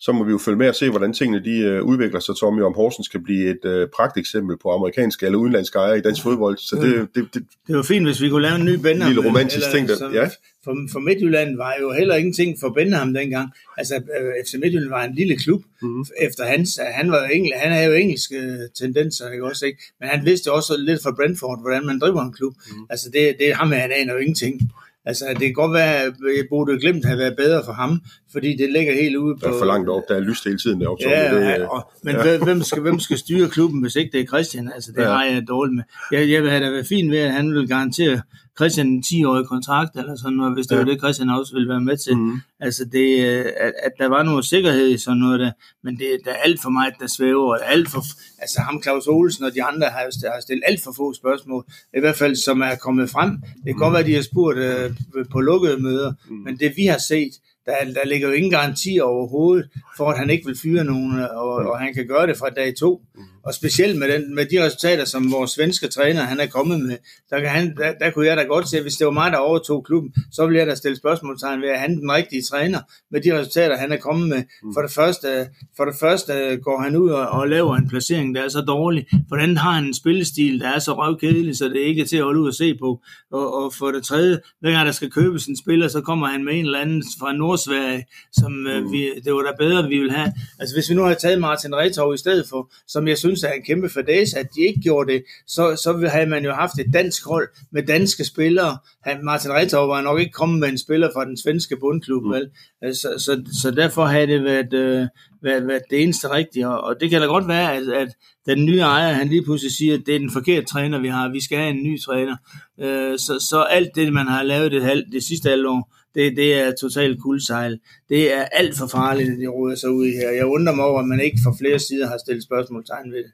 så 0.00 0.12
må 0.12 0.24
vi 0.24 0.30
jo 0.30 0.38
følge 0.38 0.58
med 0.58 0.68
og 0.68 0.74
se, 0.74 0.90
hvordan 0.90 1.12
tingene 1.12 1.44
de 1.44 1.58
øh, 1.58 1.82
udvikler 1.82 2.20
sig, 2.20 2.34
Tommy, 2.40 2.62
om 2.62 2.74
Horsens 2.74 3.08
kan 3.08 3.22
blive 3.22 3.50
et 3.50 3.64
øh, 3.64 3.88
pragteksempel 3.96 4.56
på 4.62 4.70
amerikanske 4.70 5.26
eller 5.26 5.38
udenlandske 5.38 5.78
ejere 5.78 5.98
i 5.98 6.00
dansk 6.00 6.22
fodbold. 6.22 6.58
Så 6.58 6.76
det, 6.76 6.84
det, 6.84 7.08
det, 7.14 7.34
det, 7.34 7.42
det 7.66 7.76
var 7.76 7.82
fint, 7.82 8.06
hvis 8.06 8.20
vi 8.22 8.28
kunne 8.28 8.42
lave 8.42 8.56
en 8.56 8.64
ny 8.64 8.74
Benham. 8.74 9.12
Lille 9.12 9.28
romantisk 9.28 9.56
eller, 9.56 9.86
ting, 9.86 9.88
der, 9.88 10.20
ja. 10.20 10.28
For, 10.64 10.76
for 10.92 10.98
Midtjylland 10.98 11.56
var 11.56 11.74
jo 11.80 11.92
heller 11.92 12.14
ingenting 12.14 12.56
for 12.60 12.68
Benham 12.68 13.14
dengang. 13.14 13.48
Altså, 13.78 13.94
øh, 13.94 14.32
FC 14.46 14.54
Midtjylland 14.54 14.88
var 14.88 15.04
en 15.04 15.14
lille 15.14 15.36
klub, 15.36 15.62
mm-hmm. 15.82 16.04
efter 16.20 16.44
hans, 16.44 16.80
han, 16.94 17.10
var 17.10 17.24
engel, 17.24 17.52
han 17.56 17.72
havde 17.72 17.86
jo 17.86 17.92
engelske 17.92 18.68
tendenser, 18.78 19.30
ikke 19.30 19.44
også, 19.44 19.66
ikke? 19.66 19.82
Men 20.00 20.08
han 20.08 20.24
vidste 20.24 20.52
også 20.52 20.76
lidt 20.78 21.02
fra 21.02 21.14
Brentford, 21.16 21.60
hvordan 21.60 21.86
man 21.86 21.98
driver 21.98 22.22
en 22.22 22.32
klub. 22.32 22.54
Mm-hmm. 22.56 22.86
Altså, 22.90 23.10
det, 23.12 23.36
det 23.38 23.54
ham, 23.54 23.72
han 23.72 23.92
aner 23.92 24.12
jo 24.12 24.18
ingenting. 24.18 24.72
Altså, 25.04 25.24
det 25.28 25.40
kan 25.40 25.52
godt 25.52 25.72
være, 25.72 26.02
at 26.02 26.14
Bode 26.50 26.80
Glimt 26.80 27.04
havde 27.04 27.18
været 27.18 27.36
bedre 27.36 27.64
for 27.64 27.72
ham, 27.72 28.00
fordi 28.32 28.56
det 28.56 28.72
ligger 28.72 28.94
helt 28.94 29.16
ude 29.16 29.36
på... 29.36 29.46
Der 29.46 29.54
er 29.54 29.58
for 29.58 29.64
langt 29.64 29.88
op, 29.88 30.02
der 30.08 30.16
er 30.16 30.20
lyst 30.20 30.44
hele 30.44 30.58
tiden 30.58 30.80
deroppe. 30.80 31.04
Ja, 31.08 31.34
det, 31.34 31.40
ja, 31.40 31.66
og, 31.66 31.90
men 32.02 32.16
ja. 32.16 32.44
hvem, 32.44 32.62
skal, 32.62 32.82
hvem 32.82 33.00
skal 33.00 33.18
styre 33.18 33.48
klubben, 33.48 33.80
hvis 33.80 33.96
ikke 33.96 34.12
det 34.12 34.20
er 34.20 34.26
Christian? 34.26 34.72
Altså, 34.74 34.92
det 34.92 35.02
ja. 35.02 35.08
har 35.08 35.24
jeg 35.24 35.48
dårligt 35.48 35.76
med. 35.76 35.84
Jeg, 36.12 36.30
jeg 36.30 36.42
vil 36.42 36.50
have 36.50 36.64
da 36.64 36.70
været 36.70 36.86
fint 36.86 37.10
ved, 37.10 37.18
at 37.18 37.32
han 37.32 37.54
vil 37.54 37.68
garantere 37.68 38.20
Christian 38.60 38.86
en 38.86 39.04
10-årig 39.06 39.46
kontrakt, 39.46 39.96
eller 39.96 40.16
sådan 40.16 40.36
noget, 40.36 40.54
hvis 40.54 40.66
det 40.66 40.74
ja. 40.74 40.80
var 40.80 40.84
det, 40.84 40.98
Christian 40.98 41.30
også 41.30 41.52
ville 41.54 41.68
være 41.68 41.80
med 41.80 41.96
til. 41.96 42.16
Mm. 42.16 42.40
Altså, 42.60 42.84
det, 42.84 43.24
at, 43.66 43.72
at 43.82 43.92
der 43.98 44.08
var 44.08 44.22
noget 44.22 44.44
sikkerhed 44.44 44.88
i 44.88 44.98
sådan 44.98 45.18
noget 45.18 45.40
der, 45.40 45.52
men 45.84 45.98
det 45.98 46.06
der 46.24 46.30
er 46.30 46.36
alt 46.44 46.62
for 46.62 46.70
meget, 46.70 46.94
der 47.00 47.06
svæver, 47.06 47.50
og 47.54 47.72
alt 47.72 47.88
for, 47.88 48.02
altså 48.38 48.60
ham 48.60 48.82
Claus 48.82 49.06
Olsen 49.06 49.44
og 49.44 49.54
de 49.54 49.62
andre 49.62 49.86
har, 49.86 50.32
har 50.34 50.40
stillet 50.40 50.64
alt 50.66 50.82
for 50.84 50.92
få 50.96 51.14
spørgsmål, 51.14 51.64
i 51.96 52.00
hvert 52.00 52.16
fald 52.16 52.36
som 52.36 52.60
er 52.60 52.74
kommet 52.74 53.10
frem. 53.10 53.30
Det 53.30 53.64
kan 53.66 53.74
mm. 53.74 53.78
godt 53.78 53.94
være, 53.94 54.06
de 54.06 54.14
har 54.14 54.22
spurgt 54.22 54.58
uh, 54.58 55.24
på 55.32 55.40
lukkede 55.40 55.82
møder, 55.82 56.12
mm. 56.28 56.36
men 56.36 56.58
det 56.58 56.72
vi 56.76 56.84
har 56.86 56.98
set, 56.98 57.32
der, 57.70 57.92
der 57.94 58.06
ligger 58.06 58.28
jo 58.28 58.34
ingen 58.34 58.50
garanti 58.50 58.98
overhovedet 59.02 59.68
for, 59.96 60.10
at 60.10 60.18
han 60.18 60.30
ikke 60.30 60.46
vil 60.46 60.58
fyre 60.62 60.84
nogen, 60.84 61.20
og, 61.20 61.54
og 61.54 61.78
han 61.78 61.94
kan 61.94 62.06
gøre 62.06 62.26
det 62.26 62.36
fra 62.36 62.50
dag 62.50 62.74
to. 62.76 63.02
Og 63.44 63.54
specielt 63.54 63.98
med, 63.98 64.08
den, 64.08 64.34
med 64.34 64.46
de 64.46 64.64
resultater, 64.64 65.04
som 65.04 65.32
vores 65.32 65.50
svenske 65.50 65.88
træner 65.88 66.22
han 66.22 66.40
er 66.40 66.46
kommet 66.46 66.80
med, 66.80 66.96
der, 67.30 67.40
kan 67.40 67.48
han, 67.48 67.76
der, 67.76 67.92
der 68.00 68.10
kunne 68.10 68.26
jeg 68.26 68.36
da 68.36 68.42
godt 68.42 68.68
se, 68.68 68.76
at 68.76 68.82
hvis 68.82 68.94
det 68.94 69.06
var 69.06 69.12
mig, 69.12 69.32
der 69.32 69.38
overtog 69.38 69.84
klubben, 69.84 70.14
så 70.32 70.46
ville 70.46 70.58
jeg 70.58 70.66
da 70.66 70.74
stille 70.74 70.96
spørgsmålstegn 70.96 71.62
ved, 71.62 71.68
at 71.68 71.80
han 71.80 72.00
den 72.00 72.12
rigtige 72.12 72.42
træner 72.42 72.80
med 73.10 73.20
de 73.20 73.38
resultater, 73.38 73.76
han 73.76 73.92
er 73.92 73.96
kommet 73.96 74.28
med. 74.28 74.42
Mm. 74.62 74.74
For 74.74 74.82
det 74.82 74.92
første, 74.92 75.48
for 75.76 75.84
det 75.84 75.94
første 76.00 76.56
går 76.62 76.82
han 76.82 76.96
ud 76.96 77.10
og, 77.10 77.28
og 77.28 77.48
laver 77.48 77.76
en 77.76 77.88
placering, 77.88 78.34
der 78.34 78.42
er 78.42 78.48
så 78.48 78.60
dårlig. 78.60 79.06
Hvordan 79.28 79.56
har 79.56 79.70
han 79.70 79.84
en 79.84 79.94
spillestil, 79.94 80.60
der 80.60 80.68
er 80.68 80.78
så 80.78 80.92
røvkedelig, 80.92 81.56
så 81.56 81.64
det 81.64 81.80
ikke 81.80 82.02
er 82.02 82.06
til 82.06 82.16
at 82.16 82.24
holde 82.24 82.40
ud 82.40 82.48
og 82.48 82.54
se 82.54 82.74
på. 82.74 83.00
Og, 83.32 83.64
og 83.64 83.74
for 83.74 83.90
det 83.90 84.04
tredje, 84.04 84.38
hver 84.60 84.70
gang 84.70 84.86
der 84.86 84.92
skal 84.92 85.10
købes 85.10 85.46
en 85.46 85.56
spiller, 85.56 85.88
så 85.88 86.00
kommer 86.00 86.26
han 86.26 86.44
med 86.44 86.54
en 86.54 86.64
eller 86.64 86.80
anden 86.80 87.02
fra 87.20 87.32
Nordsverige, 87.32 88.04
som 88.32 88.66
øh, 88.66 88.82
mm. 88.82 88.92
vi, 88.92 89.10
det 89.24 89.34
var 89.34 89.42
da 89.42 89.52
bedre, 89.58 89.88
vi 89.88 89.98
vil 89.98 90.10
have. 90.12 90.32
Altså 90.58 90.76
hvis 90.76 90.90
vi 90.90 90.94
nu 90.94 91.02
har 91.02 91.14
taget 91.14 91.40
Martin 91.40 91.74
Retov 91.74 92.14
i 92.14 92.18
stedet 92.18 92.46
for, 92.50 92.72
som 92.88 93.08
jeg 93.08 93.18
synes 93.18 93.29
er 93.30 93.52
en 93.52 93.62
kæmpe 93.62 93.88
fadæse, 93.88 94.38
at 94.38 94.46
de 94.54 94.60
ikke 94.60 94.80
gjorde 94.80 95.12
det, 95.12 95.22
så, 95.46 95.76
så 95.76 96.08
havde 96.12 96.30
man 96.30 96.44
jo 96.44 96.52
haft 96.52 96.78
et 96.78 96.92
dansk 96.92 97.26
hold 97.26 97.48
med 97.72 97.82
danske 97.82 98.24
spillere. 98.24 98.78
Han, 99.02 99.24
Martin 99.24 99.50
Retov 99.50 99.88
var 99.88 100.00
nok 100.00 100.20
ikke 100.20 100.32
kommet 100.32 100.60
med 100.60 100.68
en 100.68 100.78
spiller 100.78 101.10
fra 101.14 101.24
den 101.24 101.36
svenske 101.36 101.76
bundklub, 101.76 102.22
mm. 102.24 102.30
vel? 102.30 102.50
Så, 102.94 103.08
så, 103.18 103.42
så 103.62 103.70
derfor 103.70 104.04
havde 104.04 104.26
det 104.26 104.44
været, 104.44 104.72
øh, 104.72 105.06
været, 105.42 105.66
været 105.66 105.82
det 105.90 106.02
eneste 106.02 106.30
rigtige, 106.30 106.68
og, 106.68 106.80
og 106.80 107.00
det 107.00 107.10
kan 107.10 107.20
da 107.20 107.26
godt 107.26 107.48
være, 107.48 107.76
at, 107.76 107.88
at 107.88 108.08
den 108.46 108.64
nye 108.64 108.80
ejer, 108.80 109.12
han 109.12 109.28
lige 109.28 109.44
pludselig 109.44 109.72
siger, 109.72 109.94
at 109.94 110.02
det 110.06 110.14
er 110.14 110.18
den 110.18 110.30
forkerte 110.30 110.66
træner, 110.66 110.98
vi 110.98 111.08
har, 111.08 111.28
vi 111.28 111.44
skal 111.44 111.58
have 111.58 111.70
en 111.70 111.82
ny 111.82 112.00
træner. 112.00 112.36
Øh, 112.80 113.18
så, 113.18 113.46
så 113.50 113.62
alt 113.62 113.90
det, 113.94 114.12
man 114.12 114.26
har 114.26 114.42
lavet 114.42 114.72
det, 114.72 114.82
halv, 114.82 115.04
det 115.12 115.22
sidste 115.22 115.48
halvår, 115.48 115.70
år, 115.70 115.99
det, 116.14 116.36
det 116.36 116.54
er 116.54 116.72
totalt 116.80 117.20
kuldsejl. 117.22 117.78
Det 118.08 118.34
er 118.34 118.44
alt 118.44 118.78
for 118.78 118.86
farligt, 118.86 119.30
at 119.30 119.38
de 119.38 119.46
råder 119.46 119.76
sig 119.76 119.90
ud 119.90 120.06
i 120.06 120.10
her. 120.10 120.30
Jeg 120.30 120.46
undrer 120.46 120.74
mig 120.74 120.84
over, 120.84 121.00
at 121.00 121.06
man 121.06 121.20
ikke 121.20 121.38
fra 121.44 121.56
flere 121.60 121.78
sider 121.78 122.06
har 122.08 122.18
stillet 122.18 122.44
spørgsmålstegn 122.44 123.12
ved 123.12 123.18
det. 123.18 123.32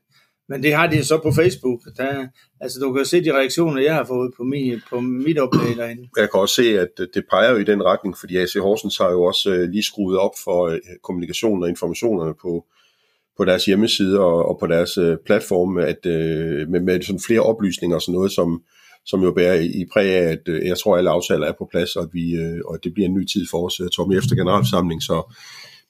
Men 0.49 0.63
det 0.63 0.75
har 0.75 0.87
de 0.87 1.05
så 1.05 1.21
på 1.23 1.33
Facebook. 1.33 1.81
Der, 1.97 2.27
altså, 2.61 2.81
du 2.81 2.93
kan 2.93 3.05
se 3.05 3.25
de 3.25 3.33
reaktioner, 3.33 3.83
jeg 3.83 3.95
har 3.95 4.05
fået 4.05 4.33
på, 4.37 4.43
min, 4.43 4.81
på 4.91 5.01
mit 5.01 5.39
oplæg 5.39 5.77
derinde. 5.77 6.09
Jeg 6.17 6.31
kan 6.31 6.41
også 6.41 6.55
se, 6.55 6.81
at 6.81 7.01
øh, 7.01 7.09
det 7.15 7.25
peger 7.31 7.51
jo 7.51 7.57
i 7.57 7.65
den 7.65 7.83
retning, 7.85 8.17
fordi 8.19 8.37
AC 8.37 8.55
Horsens 8.55 8.99
har 8.99 9.11
jo 9.11 9.23
også 9.23 9.55
øh, 9.55 9.69
lige 9.69 9.83
skruet 9.83 10.19
op 10.19 10.31
for 10.45 10.67
øh, 10.67 10.79
kommunikationen 11.03 11.63
og 11.63 11.69
informationerne 11.69 12.35
på, 12.43 12.67
på 13.37 13.45
deres 13.45 13.65
hjemmeside 13.65 14.21
og, 14.21 14.49
og 14.49 14.59
på 14.61 14.67
deres 14.67 14.99
øh, 14.99 15.17
platform, 15.27 15.79
at, 15.79 16.07
øh, 16.07 16.69
med, 16.69 16.81
med 16.81 17.03
sådan 17.03 17.21
flere 17.27 17.41
oplysninger 17.41 17.95
og 17.95 18.03
sådan 18.03 18.15
noget, 18.15 18.33
som, 18.33 18.63
som 19.07 19.23
jo 19.23 19.33
bærer 19.33 19.55
i 19.61 19.85
præg 19.93 20.11
af, 20.11 20.23
at 20.33 20.49
øh, 20.49 20.67
jeg 20.67 20.79
tror, 20.79 20.97
alle 20.97 21.11
aftaler 21.11 21.47
er 21.47 21.53
på 21.59 21.69
plads, 21.71 21.97
og, 21.97 22.03
at 22.03 22.09
vi, 22.13 22.35
øh, 22.35 22.61
og 22.65 22.79
det 22.85 22.95
bliver 22.95 23.09
en 23.09 23.15
ny 23.15 23.25
tid 23.25 23.47
for 23.51 23.67
os, 23.67 23.81
øh, 23.81 23.89
Tommy, 23.89 24.19
efter 24.19 24.35
generalforsamling. 24.37 25.03
Så, 25.03 25.35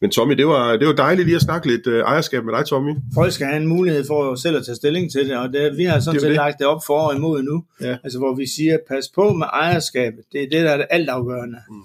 men 0.00 0.10
Tommy, 0.10 0.34
det 0.34 0.46
var, 0.46 0.76
det 0.76 0.86
var 0.86 0.92
dejligt 0.92 1.26
lige 1.26 1.36
at 1.36 1.42
snakke 1.42 1.66
lidt 1.66 1.86
ejerskab 1.86 2.44
med 2.44 2.54
dig, 2.54 2.66
Tommy. 2.66 2.94
Folk 3.14 3.32
skal 3.32 3.46
have 3.46 3.62
en 3.62 3.66
mulighed 3.66 4.04
for 4.06 4.34
selv 4.34 4.56
at 4.56 4.64
tage 4.64 4.76
stilling 4.76 5.12
til 5.12 5.28
det, 5.28 5.36
og 5.36 5.52
det, 5.52 5.76
vi 5.76 5.84
har 5.84 6.00
sådan 6.00 6.20
set 6.20 6.32
lagt 6.32 6.58
det 6.58 6.66
op 6.66 6.80
for 6.86 6.98
og 6.98 7.16
imod 7.16 7.42
nu. 7.42 7.64
Ja. 7.80 7.96
Altså 8.04 8.18
hvor 8.18 8.34
vi 8.34 8.46
siger, 8.46 8.78
pas 8.88 9.08
på 9.14 9.32
med 9.32 9.46
ejerskabet. 9.46 10.24
Det 10.32 10.42
er 10.42 10.48
det, 10.50 10.64
der 10.64 10.70
er 10.70 10.76
det 10.76 10.86
altafgørende. 10.90 11.58
Mm. 11.70 11.82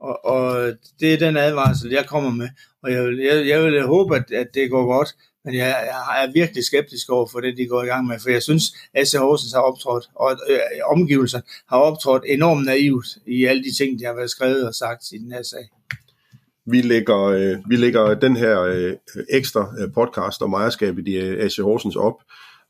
Og, 0.00 0.24
og 0.24 0.72
det 1.00 1.14
er 1.14 1.18
den 1.18 1.36
advarsel, 1.36 1.90
jeg 1.90 2.06
kommer 2.06 2.30
med. 2.30 2.48
Og 2.82 2.92
jeg 2.92 3.04
vil, 3.04 3.18
jeg, 3.18 3.46
jeg 3.46 3.64
vil 3.64 3.82
håbe, 3.82 4.16
at, 4.16 4.32
at 4.32 4.46
det 4.54 4.70
går 4.70 4.86
godt. 4.86 5.14
Men 5.44 5.54
jeg, 5.54 5.66
jeg 5.66 6.24
er 6.24 6.32
virkelig 6.32 6.64
skeptisk 6.64 7.10
over 7.10 7.26
for 7.32 7.40
det, 7.40 7.56
de 7.56 7.66
går 7.66 7.82
i 7.82 7.86
gang 7.86 8.06
med, 8.06 8.18
for 8.18 8.30
jeg 8.30 8.42
synes, 8.42 8.64
at 8.94 9.00
AC 9.00 9.12
Horsens 9.12 9.52
har 9.52 9.60
optrådt, 9.60 10.10
og 10.14 10.36
øh, 10.50 10.58
omgivelser 10.84 11.40
har 11.68 11.76
optrådt 11.76 12.22
enormt 12.26 12.66
naivt 12.66 13.06
i 13.26 13.44
alle 13.44 13.62
de 13.64 13.72
ting, 13.72 13.98
de 13.98 14.04
har 14.04 14.14
været 14.14 14.30
skrevet 14.30 14.66
og 14.68 14.74
sagt 14.74 15.12
i 15.12 15.18
den 15.18 15.32
her 15.32 15.42
sag. 15.42 15.68
Vi 16.66 16.82
lægger, 16.82 17.22
øh, 17.22 17.56
vi 17.68 17.76
lægger 17.76 18.14
den 18.14 18.36
her 18.36 18.60
øh, 18.60 18.96
ekstra 19.30 19.72
øh, 19.78 19.92
podcast 19.94 20.42
om 20.42 20.52
ejerskabet 20.52 21.08
i 21.08 21.16
øh, 21.16 21.44
AC 21.44 21.56
Horsens 21.56 21.96
op, 21.96 22.22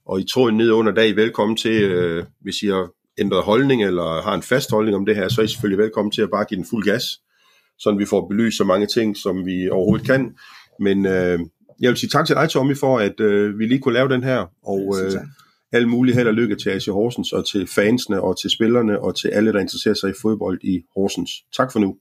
og 0.07 0.21
I 0.21 0.25
tror 0.33 0.51
ned 0.51 0.71
under 0.71 0.93
dag 0.93 1.17
velkommen 1.17 1.57
til, 1.57 1.83
øh, 1.83 2.25
hvis 2.41 2.63
I 2.63 2.67
har 2.67 2.89
ændret 3.19 3.43
holdning, 3.43 3.85
eller 3.85 4.23
har 4.23 4.35
en 4.35 4.43
fast 4.43 4.71
holdning 4.71 4.97
om 4.97 5.07
det 5.07 5.17
her, 5.17 5.29
så 5.29 5.41
er 5.41 5.45
I 5.45 5.49
selvfølgelig 5.49 5.79
velkommen 5.79 6.13
til 6.13 6.23
at 6.23 6.31
bare 6.31 6.45
give 6.45 6.59
den 6.59 6.67
fuld 6.71 6.85
gas, 6.85 7.03
så 7.79 7.95
vi 7.99 8.07
får 8.07 8.29
belyst 8.29 8.59
så 8.59 8.65
mange 8.65 8.87
ting, 8.87 9.17
som 9.17 9.47
vi 9.47 9.71
overhovedet 9.71 10.07
kan. 10.07 10.37
Men 10.81 11.07
øh, 11.07 11.39
jeg 11.81 11.89
vil 11.89 11.97
sige 11.97 12.11
tak 12.11 12.27
til 12.27 12.37
dig, 12.37 12.49
Tommy, 12.49 12.77
for 12.77 12.99
at 12.99 13.21
øh, 13.21 13.59
vi 13.59 13.67
lige 13.67 13.81
kunne 13.81 13.95
lave 13.95 14.09
den 14.09 14.23
her, 14.23 14.47
og 14.63 14.97
øh, 15.03 15.13
alle 15.73 15.89
mulige 15.89 16.15
held 16.15 16.29
og 16.29 16.35
lykke 16.35 16.57
til 16.57 16.71
AC 16.71 16.87
Horsens, 16.87 17.33
og 17.33 17.49
til 17.49 17.67
fansene, 17.67 18.21
og 18.21 18.41
til 18.41 18.51
spillerne, 18.51 19.01
og 19.01 19.17
til 19.17 19.29
alle, 19.29 19.53
der 19.53 19.61
interesserer 19.61 19.95
sig 19.95 20.11
i 20.11 20.15
fodbold 20.23 20.61
i 20.63 20.83
Horsens. 20.95 21.31
Tak 21.57 21.73
for 21.73 21.79
nu. 21.79 21.97